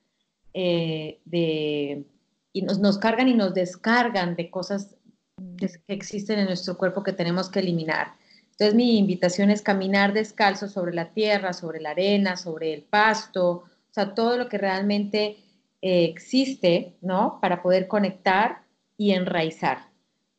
eh, 0.55 1.19
de, 1.25 2.05
y 2.53 2.63
nos, 2.63 2.99
cargan 2.99 3.27
y 3.27 3.35
nos 3.35 3.55
descargan 3.55 4.37
de 4.37 4.51
cosas 4.51 4.95
que, 5.57 5.69
existen 5.89 6.39
en 6.39 6.47
nuestro 6.47 6.79
cuerpo 6.79 7.03
que 7.03 7.13
tenemos 7.13 7.51
que 7.51 7.59
eliminar. 7.59 8.15
Entonces 8.53 8.75
mi 8.75 8.99
invitación 8.99 9.51
es 9.51 9.63
caminar 9.63 10.13
descalzo 10.13 10.69
sobre 10.69 10.95
la 10.95 11.13
tierra, 11.13 11.53
sobre 11.53 11.81
la 11.81 11.91
arena, 11.91 12.37
sobre 12.37 12.73
el 12.73 12.83
pasto, 12.83 13.51
o 13.51 13.95
sea, 13.95 14.15
todo 14.15 14.37
lo 14.37 14.49
que 14.49 14.59
realmente 14.59 15.39
eh, 15.81 16.05
existe, 16.05 16.95
¿no? 17.01 17.41
Para 17.41 17.63
poder 17.63 17.89
conectar 17.89 18.62
y 19.03 19.11
enraizar. 19.11 19.79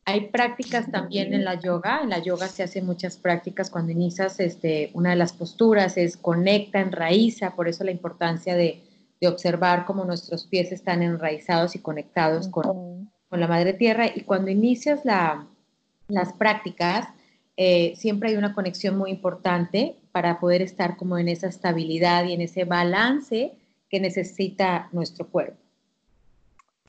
Hay 0.06 0.28
prácticas 0.28 0.90
también 0.90 1.34
en 1.34 1.44
la 1.44 1.60
yoga. 1.60 2.00
En 2.02 2.08
la 2.08 2.18
yoga 2.18 2.48
se 2.48 2.62
hacen 2.62 2.86
muchas 2.86 3.18
prácticas 3.18 3.68
cuando 3.68 3.92
inicias 3.92 4.40
este, 4.40 4.90
una 4.94 5.10
de 5.10 5.16
las 5.16 5.34
posturas, 5.34 5.98
es 5.98 6.16
conecta, 6.16 6.80
enraiza, 6.80 7.54
por 7.54 7.68
eso 7.68 7.84
la 7.84 7.90
importancia 7.90 8.54
de, 8.56 8.82
observar 9.26 9.86
cómo 9.86 10.04
nuestros 10.04 10.44
pies 10.44 10.70
están 10.70 11.02
enraizados 11.02 11.74
y 11.74 11.78
conectados 11.78 12.46
con, 12.48 13.10
la 13.30 13.48
madre 13.48 13.72
tierra. 13.72 14.06
Y 14.14 14.20
cuando 14.20 14.50
inicias 14.50 15.00
las 15.06 16.32
prácticas, 16.34 17.08
eh, 17.56 17.94
siempre 17.96 18.28
hay 18.28 18.36
una 18.36 18.52
conexión 18.52 18.98
muy 18.98 19.10
importante 19.10 19.96
para 20.12 20.38
poder 20.40 20.60
estar 20.60 20.98
como 20.98 21.16
en 21.16 21.28
esa 21.28 21.48
estabilidad 21.48 22.26
y 22.26 22.34
en 22.34 22.42
ese 22.42 22.64
balance 22.64 23.54
que 23.88 23.98
necesita 23.98 24.90
nuestro 24.92 25.26
cuerpo. 25.26 25.56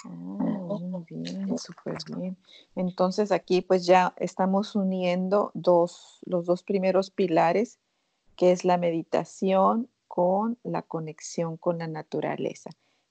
Ah, 0.04 0.44
muy 0.80 1.06
bien, 1.10 1.58
súper 1.58 1.98
bien. 2.16 2.38
Entonces 2.76 3.32
aquí 3.32 3.62
pues 3.62 3.86
ya 3.86 4.14
estamos 4.18 4.76
uniendo 4.76 5.52
dos, 5.54 6.20
los 6.26 6.46
dos 6.46 6.64
primeros 6.64 7.12
pilares, 7.12 7.80
que 8.36 8.52
es 8.52 8.66
la 8.66 8.78
meditación 8.78 9.90
con 10.08 10.58
la 10.64 10.82
conexión 10.82 11.58
con 11.58 11.78
la 11.78 11.88
naturaleza, 11.88 12.70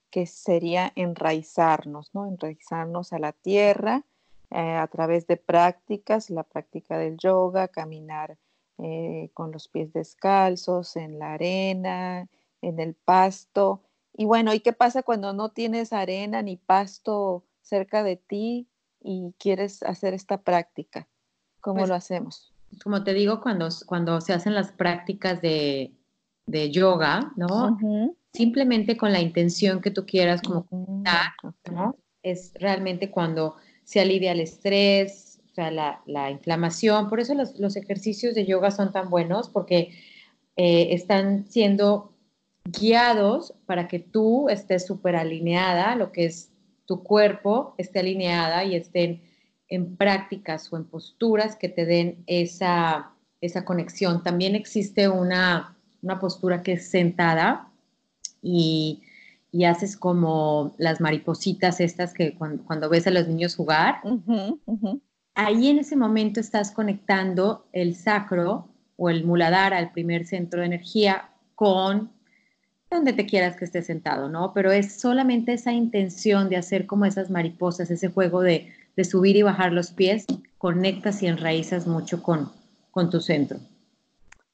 que 0.09 0.25
sería 0.25 0.91
enraizarnos, 0.95 2.13
¿no? 2.13 2.25
Enraizarnos 2.25 3.13
a 3.13 3.19
la 3.19 3.31
tierra 3.31 4.05
eh, 4.51 4.75
a 4.75 4.87
través 4.87 5.27
de 5.27 5.37
prácticas, 5.37 6.29
la 6.29 6.43
práctica 6.43 6.97
del 6.97 7.17
yoga, 7.17 7.67
caminar 7.67 8.37
eh, 8.77 9.29
con 9.33 9.51
los 9.51 9.67
pies 9.67 9.93
descalzos 9.93 10.95
en 10.95 11.19
la 11.19 11.33
arena, 11.33 12.27
en 12.61 12.79
el 12.79 12.93
pasto. 12.93 13.81
Y 14.13 14.25
bueno, 14.25 14.53
¿y 14.53 14.59
qué 14.59 14.73
pasa 14.73 15.03
cuando 15.03 15.33
no 15.33 15.49
tienes 15.49 15.93
arena 15.93 16.41
ni 16.41 16.57
pasto 16.57 17.43
cerca 17.65 18.03
de 18.03 18.15
ti 18.15 18.67
y 19.01 19.33
quieres 19.37 19.83
hacer 19.83 20.13
esta 20.13 20.37
práctica? 20.41 21.07
¿Cómo 21.59 21.79
pues 21.79 21.89
lo 21.89 21.95
hacemos? 21.95 22.53
Como 22.83 23.03
te 23.03 23.13
digo, 23.13 23.41
cuando, 23.41 23.69
cuando 23.85 24.21
se 24.21 24.33
hacen 24.33 24.53
las 24.53 24.71
prácticas 24.71 25.41
de, 25.41 25.91
yoga, 26.71 27.31
¿no? 27.35 27.77
Simplemente 28.33 28.97
con 28.97 29.11
la 29.11 29.19
intención 29.19 29.81
que 29.81 29.91
tú 29.91 30.05
quieras 30.05 30.41
como 30.41 30.67
¿no? 31.71 31.95
Es 32.21 32.53
realmente 32.55 33.09
cuando 33.09 33.55
se 33.83 33.99
alivia 33.99 34.33
el 34.33 34.41
estrés, 34.41 35.39
o 35.51 35.53
sea, 35.55 35.71
la, 35.71 36.29
inflamación. 36.29 37.09
Por 37.09 37.19
eso 37.19 37.33
los, 37.33 37.75
ejercicios 37.75 38.35
de 38.35 38.45
yoga 38.45 38.71
son 38.71 38.91
tan 38.91 39.09
buenos 39.09 39.49
porque 39.49 39.97
eh, 40.55 40.89
están 40.91 41.47
siendo 41.49 42.13
guiados 42.65 43.53
para 43.65 43.87
que 43.87 43.99
tú 43.99 44.49
estés 44.49 44.85
súper 44.85 45.15
alineada, 45.15 45.95
lo 45.95 46.11
que 46.11 46.25
es 46.25 46.51
tu 46.85 47.03
cuerpo 47.03 47.75
esté 47.77 47.99
alineada 47.99 48.63
y 48.63 48.75
estén 48.75 49.21
en 49.67 49.95
prácticas 49.95 50.71
o 50.71 50.77
en 50.77 50.85
posturas 50.85 51.55
que 51.55 51.69
te 51.69 51.85
den 51.85 52.23
esa, 52.27 53.11
esa 53.41 53.65
conexión. 53.65 54.23
También 54.23 54.55
existe 54.55 55.09
una, 55.09 55.75
una 56.01 56.19
postura 56.19 56.61
que 56.61 56.73
es 56.73 56.87
sentada 56.87 57.71
y 58.41 59.01
y 59.55 59.63
haces 59.63 59.95
como 59.95 60.75
las 60.77 60.99
maripositas 60.99 61.79
estas 61.79 62.13
que 62.13 62.35
cuando, 62.35 62.89
ves 62.89 63.07
a 63.07 63.11
los 63.11 63.25
niños 63.29 63.55
jugar, 63.55 64.01
ahí 65.33 65.69
en 65.69 65.79
ese 65.79 65.95
momento 65.95 66.41
estás 66.41 66.71
conectando 66.71 67.65
el 67.71 67.95
sacro 67.95 68.67
o 68.97 69.09
el 69.09 69.23
muladhara, 69.23 69.79
el 69.79 69.91
primer 69.91 70.25
centro 70.25 70.59
de 70.59 70.65
energía, 70.65 71.29
con 71.55 72.11
donde 72.95 73.13
te 73.13 73.25
quieras 73.25 73.55
que 73.57 73.65
esté 73.65 73.81
sentado, 73.81 74.29
¿no? 74.29 74.53
Pero 74.53 74.71
es 74.71 74.99
solamente 74.99 75.53
esa 75.53 75.71
intención 75.71 76.49
de 76.49 76.57
hacer 76.57 76.85
como 76.85 77.05
esas 77.05 77.29
mariposas, 77.29 77.91
ese 77.91 78.09
juego 78.09 78.41
de, 78.41 78.71
subir 79.03 79.35
y 79.35 79.41
bajar 79.41 79.73
los 79.73 79.91
pies, 79.91 80.25
conectas 80.57 81.21
y 81.21 81.27
enraizas 81.27 81.85
mucho 81.85 82.23
con, 82.23 82.51
con 82.91 83.09
tu 83.09 83.19
centro. 83.19 83.59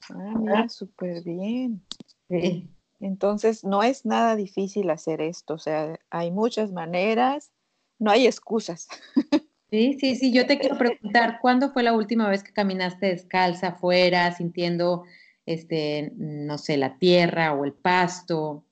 Ah, 0.10 0.34
mira, 0.38 0.70
súper 0.70 1.24
bien. 1.24 1.82
Sí. 2.28 2.68
Entonces, 3.00 3.64
no 3.64 3.84
es 3.84 4.06
nada 4.06 4.36
difícil 4.36 4.90
hacer 4.90 5.22
esto, 5.22 5.56
o 5.56 5.58
sea, 5.58 6.00
hay 6.10 6.32
muchas 6.32 6.72
maneras, 6.72 7.52
no 8.00 8.12
hay 8.12 8.28
excusas. 8.28 8.88
Sí, 9.72 9.96
sí, 10.02 10.18
sí, 10.18 10.34
yo 10.34 10.46
te 10.48 10.60
quiero 10.60 10.78
preguntar, 10.78 11.40
¿cuándo 11.42 11.72
fue 11.72 11.82
la 11.82 11.94
última 11.94 12.28
vez 12.28 12.44
que 12.44 12.52
caminaste 12.52 13.06
descalza 13.06 13.70
afuera, 13.70 14.30
sintiendo, 14.36 15.06
este, 15.46 16.12
no 16.16 16.58
sé, 16.58 16.78
la 16.78 16.98
tierra 16.98 17.54
o 17.54 17.66
el 17.66 17.74
pasto? 17.74 18.64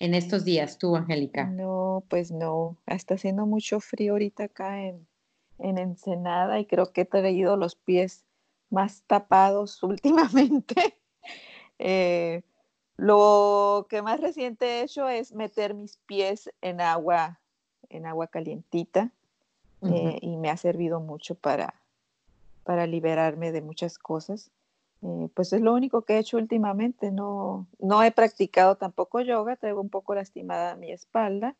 En 0.00 0.14
estos 0.14 0.44
días, 0.44 0.78
tú, 0.78 0.94
Angélica. 0.94 1.44
No, 1.44 2.04
pues 2.08 2.30
no, 2.30 2.76
está 2.86 3.14
haciendo 3.14 3.46
mucho 3.46 3.80
frío 3.80 4.12
ahorita 4.12 4.44
acá 4.44 4.80
en, 4.82 5.06
en 5.58 5.78
Ensenada 5.78 6.60
y 6.60 6.66
creo 6.66 6.92
que 6.92 7.00
he 7.00 7.04
traído 7.04 7.56
los 7.56 7.74
pies 7.74 8.24
más 8.70 9.02
tapados 9.06 9.82
últimamente. 9.82 10.96
Eh, 11.78 12.42
lo 12.96 13.86
que 13.88 14.02
más 14.02 14.20
reciente 14.20 14.66
he 14.66 14.82
hecho 14.82 15.08
es 15.08 15.32
meter 15.32 15.74
mis 15.74 15.98
pies 15.98 16.50
en 16.60 16.80
agua, 16.80 17.40
en 17.88 18.06
agua 18.06 18.26
calientita 18.26 19.12
eh, 19.82 20.18
y 20.20 20.36
me 20.36 20.50
ha 20.50 20.56
servido 20.56 20.98
mucho 20.98 21.36
para, 21.36 21.74
para 22.64 22.88
liberarme 22.88 23.52
de 23.52 23.62
muchas 23.62 23.98
cosas. 23.98 24.50
Eh, 25.02 25.28
pues 25.34 25.52
es 25.52 25.60
lo 25.60 25.74
único 25.74 26.02
que 26.02 26.14
he 26.14 26.18
hecho 26.18 26.36
últimamente. 26.36 27.10
No, 27.10 27.66
no 27.78 28.02
he 28.02 28.10
practicado 28.10 28.76
tampoco 28.76 29.20
yoga, 29.20 29.56
traigo 29.56 29.80
un 29.80 29.90
poco 29.90 30.14
lastimada 30.14 30.76
mi 30.76 30.90
espalda, 30.90 31.56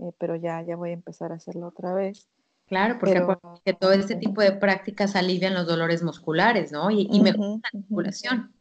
eh, 0.00 0.12
pero 0.18 0.36
ya, 0.36 0.62
ya 0.62 0.76
voy 0.76 0.90
a 0.90 0.94
empezar 0.94 1.32
a 1.32 1.36
hacerlo 1.36 1.68
otra 1.68 1.94
vez. 1.94 2.28
Claro, 2.66 2.98
porque 2.98 3.74
todo 3.74 3.92
este 3.92 4.16
tipo 4.16 4.40
de 4.40 4.52
prácticas 4.52 5.16
alivian 5.16 5.52
los 5.52 5.66
dolores 5.66 6.02
musculares, 6.02 6.72
¿no? 6.72 6.90
Y, 6.90 7.08
y 7.10 7.20
mejoran 7.20 7.60
la 7.62 7.68
articulación. 7.78 8.54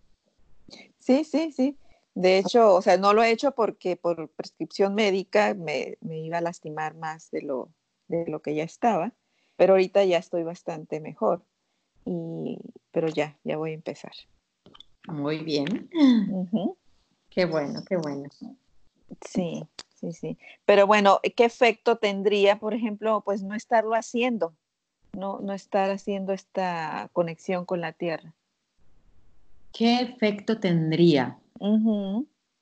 Sí, 1.00 1.24
sí, 1.24 1.52
sí. 1.52 1.78
De 2.16 2.38
hecho, 2.38 2.76
o 2.76 2.82
sea, 2.82 2.98
no 2.98 3.14
lo 3.14 3.24
he 3.24 3.32
hecho 3.32 3.52
porque 3.52 3.96
por 3.96 4.30
prescripción 4.30 4.94
médica 4.94 5.56
me, 5.56 5.98
iba 6.02 6.38
a 6.38 6.42
lastimar 6.42 6.96
más 6.96 7.32
de 7.32 7.42
lo, 7.42 7.74
de 8.08 8.28
lo 8.28 8.42
que 8.42 8.54
ya 8.54 8.64
estaba, 8.64 9.14
pero 9.56 9.74
ahorita 9.74 10.04
ya 10.04 10.18
estoy 10.18 10.44
bastante 10.44 11.00
mejor. 11.00 11.44
Y, 12.06 12.60
pero 12.94 13.10
ya, 13.10 13.38
ya 13.44 13.58
voy 13.58 13.72
a 13.72 13.74
empezar. 13.74 14.14
Muy 15.08 15.40
bien. 15.40 15.90
Qué 17.30 17.46
bueno, 17.46 17.84
qué 17.86 17.98
bueno. 17.98 18.30
Sí, 19.28 19.68
sí, 19.96 20.14
sí. 20.14 20.38
Pero 20.66 20.88
bueno, 20.88 21.20
¿qué 21.36 21.44
efecto 21.44 21.98
tendría, 21.98 22.60
por 22.60 22.74
ejemplo, 22.74 23.22
pues 23.26 23.44
no 23.44 23.56
estarlo 23.56 23.96
haciendo? 23.96 24.56
No, 25.12 25.40
no 25.40 25.54
estar 25.54 25.90
haciendo 25.90 26.32
esta 26.32 27.10
conexión 27.12 27.66
con 27.66 27.82
la 27.82 27.92
tierra. 27.92 28.34
¿Qué 29.74 30.00
efecto 30.02 30.60
tendría? 30.60 31.40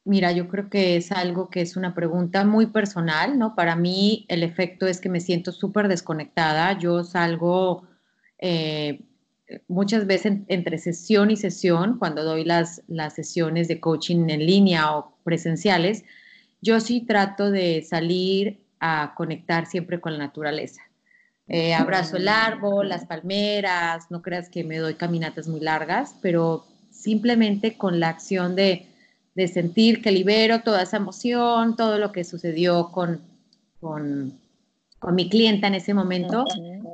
Mira, 0.03 0.31
yo 0.31 0.47
creo 0.47 0.69
que 0.69 0.95
es 0.95 1.11
algo 1.11 1.49
que 1.49 1.61
es 1.61 1.75
una 1.75 1.93
pregunta 1.93 2.43
muy 2.45 2.67
personal, 2.67 3.37
¿no? 3.37 3.55
Para 3.55 3.75
mí 3.75 4.25
el 4.29 4.43
efecto 4.43 4.87
es 4.87 4.99
que 4.99 5.09
me 5.09 5.19
siento 5.19 5.51
súper 5.51 5.87
desconectada. 5.87 6.77
Yo 6.79 7.03
salgo 7.03 7.83
eh, 8.39 9.01
muchas 9.67 10.05
veces 10.05 10.39
entre 10.47 10.77
sesión 10.77 11.31
y 11.31 11.37
sesión, 11.37 11.97
cuando 11.99 12.23
doy 12.23 12.43
las, 12.45 12.81
las 12.87 13.13
sesiones 13.13 13.67
de 13.67 13.79
coaching 13.79 14.29
en 14.29 14.45
línea 14.45 14.95
o 14.95 15.13
presenciales, 15.23 16.03
yo 16.61 16.79
sí 16.79 17.01
trato 17.01 17.51
de 17.51 17.81
salir 17.81 18.59
a 18.79 19.13
conectar 19.15 19.65
siempre 19.65 19.99
con 19.99 20.13
la 20.13 20.19
naturaleza. 20.19 20.81
Eh, 21.47 21.73
abrazo 21.73 22.17
el 22.17 22.27
árbol, 22.27 22.87
las 22.89 23.05
palmeras, 23.05 24.09
no 24.09 24.21
creas 24.21 24.49
que 24.49 24.63
me 24.63 24.77
doy 24.77 24.93
caminatas 24.93 25.47
muy 25.47 25.59
largas, 25.59 26.15
pero 26.21 26.65
simplemente 26.91 27.77
con 27.77 27.99
la 27.99 28.09
acción 28.09 28.55
de, 28.55 28.87
sentir 29.51 30.01
que 30.01 30.11
libero 30.11 30.61
toda 30.61 30.83
esa 30.83 30.97
emoción, 30.97 31.75
todo 31.75 31.97
lo 31.97 32.11
que 32.11 32.23
sucedió 32.23 32.91
con, 32.91 33.21
con, 33.79 34.39
mi 35.13 35.29
clienta 35.29 35.67
en 35.67 35.75
ese 35.75 35.93
momento. 35.93 36.45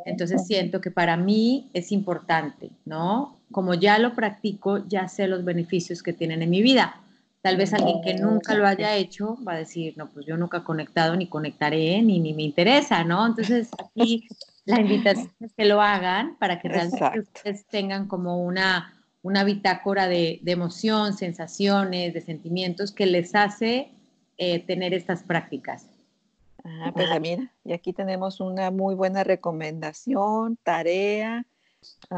Entonces 0.08 0.46
siento 0.48 0.82
que 0.82 0.92
para 0.92 1.18
mí 1.18 1.70
es 1.74 1.92
importante, 1.92 2.70
¿no? 2.86 3.38
Como 3.52 3.74
ya 3.74 4.00
lo 4.00 4.14
practico, 4.14 4.88
ya 4.88 5.08
sé 5.08 5.28
los 5.28 5.44
beneficios 5.44 6.02
que 6.02 6.14
tienen 6.14 6.42
en 6.42 6.50
mi 6.50 6.62
vida. 6.62 7.02
Tal 7.42 7.58
vez 7.58 7.74
alguien 7.74 8.02
que 8.02 8.16
nunca 8.16 8.56
lo 8.56 8.66
haya 8.66 8.96
hecho 8.96 9.38
va 9.48 9.54
a 9.54 9.58
decir, 9.58 9.94
no, 9.98 10.10
pues 10.10 10.26
yo 10.26 10.38
nunca 10.38 10.58
he 10.58 10.64
conectado, 10.64 11.16
ni 11.16 11.28
conectaré, 11.28 12.02
ni, 12.02 12.20
ni 12.20 12.34
me 12.34 12.44
interesa, 12.44 13.04
¿no? 13.04 13.26
Entonces 13.26 13.70
aquí 13.78 14.28
la 14.66 14.82
invitación 14.82 15.32
es 15.40 15.54
que 15.54 15.66
lo 15.66 15.82
hagan 15.82 16.36
para 16.40 16.60
que 16.60 16.68
realmente 16.68 17.20
ustedes 17.20 17.66
tengan 17.68 18.08
como 18.08 18.44
una 18.44 18.94
una 19.28 19.44
bitácora 19.44 20.08
de, 20.08 20.40
emoción, 20.46 21.14
sensaciones, 21.14 22.14
de 22.14 22.22
sentimientos 22.22 22.94
que 22.94 23.06
les 23.06 23.36
hace 23.36 23.90
eh, 24.38 24.60
tener 24.60 24.94
estas 24.94 25.24
prácticas. 25.24 25.86
Ah, 26.70 26.92
pues 26.94 27.08
mira, 27.22 27.54
y 27.64 27.72
aquí 27.72 27.94
tenemos 27.94 28.42
una 28.42 28.72
muy 28.72 28.94
buena 28.94 29.24
recomendación, 29.24 30.58
tarea, 30.64 31.48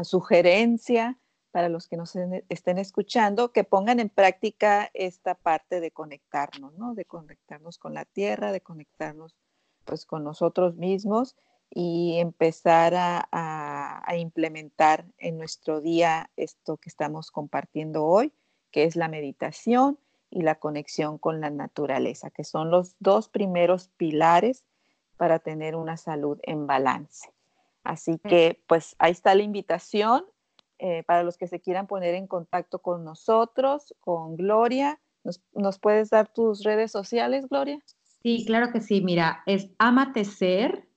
sugerencia 0.02 1.18
para 1.52 1.68
los 1.68 1.86
que 1.86 1.96
nos 1.96 2.16
estén 2.48 2.78
escuchando, 2.78 3.52
que 3.52 3.62
pongan 3.62 4.00
en 4.00 4.08
práctica 4.08 4.90
esta 4.92 5.36
parte 5.36 5.80
de 5.80 5.92
conectarnos, 5.92 6.76
¿no? 6.76 6.94
De 6.94 7.04
conectarnos 7.04 7.78
con 7.78 7.94
la 7.94 8.04
tierra, 8.04 8.50
de 8.50 8.60
conectarnos 8.60 9.36
pues 9.84 10.04
con 10.04 10.24
nosotros 10.24 10.76
mismos 10.76 11.36
y 11.68 12.18
empezar 12.18 12.94
a, 12.96 13.28
a, 13.30 14.16
implementar 14.16 15.06
en 15.16 15.38
nuestro 15.38 15.80
día 15.80 16.30
esto 16.36 16.76
que 16.76 16.88
estamos 16.88 17.30
compartiendo 17.30 18.04
hoy, 18.04 18.32
que 18.72 18.82
es 18.84 18.96
la 18.96 19.08
meditación 19.08 19.98
y 20.30 20.42
la 20.42 20.56
conexión 20.56 21.18
con 21.18 21.40
la 21.40 21.50
naturaleza, 21.50 22.30
que 22.30 22.44
son 22.44 22.70
los 22.70 22.94
dos 23.00 23.28
primeros 23.28 23.88
pilares 23.96 24.64
para 25.16 25.38
tener 25.38 25.76
una 25.76 25.96
salud 25.96 26.38
en 26.42 26.66
balance. 26.66 27.30
Así 27.82 28.18
que 28.18 28.60
pues 28.66 28.94
ahí 28.98 29.12
está 29.12 29.34
la 29.34 29.42
invitación 29.42 30.24
eh, 30.78 31.02
para 31.06 31.22
los 31.22 31.36
que 31.36 31.46
se 31.46 31.60
quieran 31.60 31.86
poner 31.86 32.14
en 32.14 32.26
contacto 32.26 32.78
con 32.78 33.04
nosotros, 33.04 33.94
con 34.00 34.36
Gloria. 34.36 34.98
¿Nos, 35.52 35.78
puedes 35.78 36.08
dar 36.08 36.32
tus 36.32 36.62
redes 36.62 36.90
sociales, 36.90 37.46
Gloria? 37.48 37.78
Sí, 38.22 38.44
claro 38.46 38.72
que 38.72 38.80
sí. 38.80 39.02
Mira, 39.02 39.42
es 39.44 39.68
Amatecer, 39.78 40.88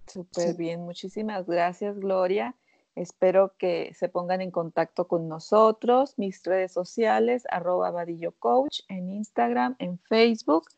Súper 0.06 0.56
bien, 0.56 0.80
muchísimas 0.82 1.46
gracias, 1.46 1.98
Gloria. 1.98 2.54
Espero 2.94 3.54
que 3.56 3.92
se 3.94 4.08
pongan 4.08 4.40
en 4.40 4.50
contacto 4.50 5.06
con 5.06 5.28
nosotros, 5.28 6.14
mis 6.18 6.42
redes 6.44 6.72
sociales, 6.72 7.44
arroba 7.50 7.90
vadillo 7.90 8.32
coach, 8.38 8.80
en 8.88 9.10
Instagram, 9.10 9.76
en 9.78 9.98
Facebook. 9.98 10.68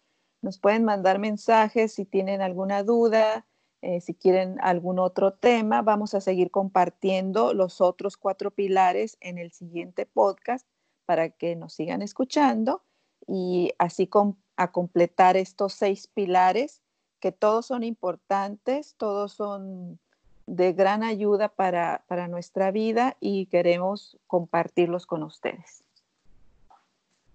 Nos 0.40 0.58
pueden 0.58 0.84
mandar 0.84 1.18
mensajes 1.18 1.94
si 1.94 2.04
tienen 2.04 2.42
alguna 2.42 2.82
duda, 2.82 3.44
eh, 3.82 4.00
si 4.00 4.14
quieren 4.14 4.58
algún 4.62 5.00
otro 5.00 5.32
tema. 5.32 5.82
Vamos 5.82 6.14
a 6.14 6.20
seguir 6.20 6.52
compartiendo 6.52 7.52
los 7.52 7.80
otros 7.80 8.16
cuatro 8.16 8.52
pilares 8.52 9.16
en 9.20 9.38
el 9.38 9.50
siguiente 9.50 10.06
podcast 10.06 10.66
para 11.04 11.30
que 11.30 11.56
nos 11.56 11.74
sigan 11.74 12.00
escuchando 12.00 12.82
y 13.26 13.72
así 13.78 14.08
a 14.56 14.70
completar 14.70 15.36
estos 15.36 15.72
seis 15.72 16.06
pilares 16.06 16.80
que 17.18 17.32
todos 17.32 17.66
son 17.66 17.82
importantes, 17.82 18.94
todos 18.96 19.32
son 19.32 19.98
de 20.46 20.72
gran 20.72 21.02
ayuda 21.02 21.48
para, 21.48 22.28
nuestra 22.28 22.70
vida 22.70 23.16
y 23.18 23.46
queremos 23.46 24.16
compartirlos 24.28 25.06
con 25.06 25.24
ustedes. 25.24 25.82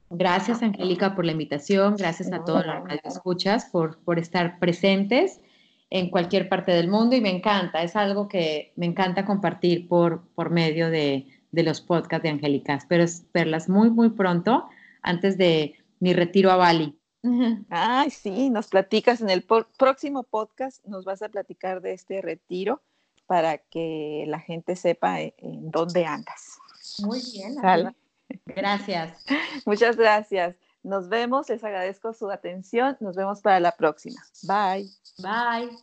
Gracias, 0.09 0.63
Angélica, 0.63 1.13
por 1.13 1.25
la 1.25 1.33
invitación. 1.33 1.97
Gracias 1.97 2.31
a 2.31 2.45
todos 2.45 2.65
los 2.65 2.87
que 2.87 2.99
escuchas 3.03 3.65
por, 3.65 3.97
por 3.99 4.17
estar 4.17 4.59
presentes 4.59 5.41
en 5.89 6.09
cualquier 6.09 6.49
parte 6.49 6.71
del 6.71 6.89
mundo 6.89 7.15
y 7.15 7.21
me 7.21 7.29
encanta, 7.29 7.81
es 7.81 7.95
algo 7.95 8.27
que 8.27 8.73
me 8.75 8.85
encanta 8.85 9.25
compartir 9.25 9.87
por, 9.87 10.27
por 10.35 10.49
medio 10.49 10.89
de, 10.89 11.27
de 11.51 11.63
los 11.63 11.81
podcasts 11.81 12.23
de 12.23 12.29
Angélica. 12.29 12.73
Espero 12.73 13.05
verlas 13.33 13.69
muy, 13.69 13.89
muy 13.89 14.09
pronto 14.09 14.67
antes 15.01 15.37
de 15.37 15.75
mi 15.99 16.13
retiro 16.13 16.51
a 16.51 16.57
Bali. 16.57 16.97
Ay, 17.69 18.11
sí, 18.11 18.49
nos 18.49 18.67
platicas 18.67 19.21
en 19.21 19.29
el 19.29 19.43
próximo 19.43 20.23
podcast, 20.23 20.85
nos 20.85 21.05
vas 21.05 21.21
a 21.21 21.29
platicar 21.29 21.81
de 21.81 21.93
este 21.93 22.21
retiro 22.21 22.81
para 23.25 23.57
que 23.57 24.25
la 24.27 24.39
gente 24.39 24.75
sepa 24.75 25.21
e-, 25.21 25.35
en 25.37 25.71
dónde 25.71 26.05
andas. 26.05 26.57
Muy 26.99 27.21
bien. 27.33 27.55
Gracias. 28.45 29.25
Muchas 29.65 29.97
gracias. 29.97 30.55
Nos 30.87 31.09
vemos, 31.09 31.49
les 31.49 31.61
agradezco 31.65 32.13
su 32.13 32.31
atención. 32.31 32.95
Nos 33.01 33.15
vemos 33.15 33.41
para 33.41 33.59
la 33.59 33.73
próxima. 33.73 34.23
Bye. 34.43 34.89
Bye. 35.17 35.77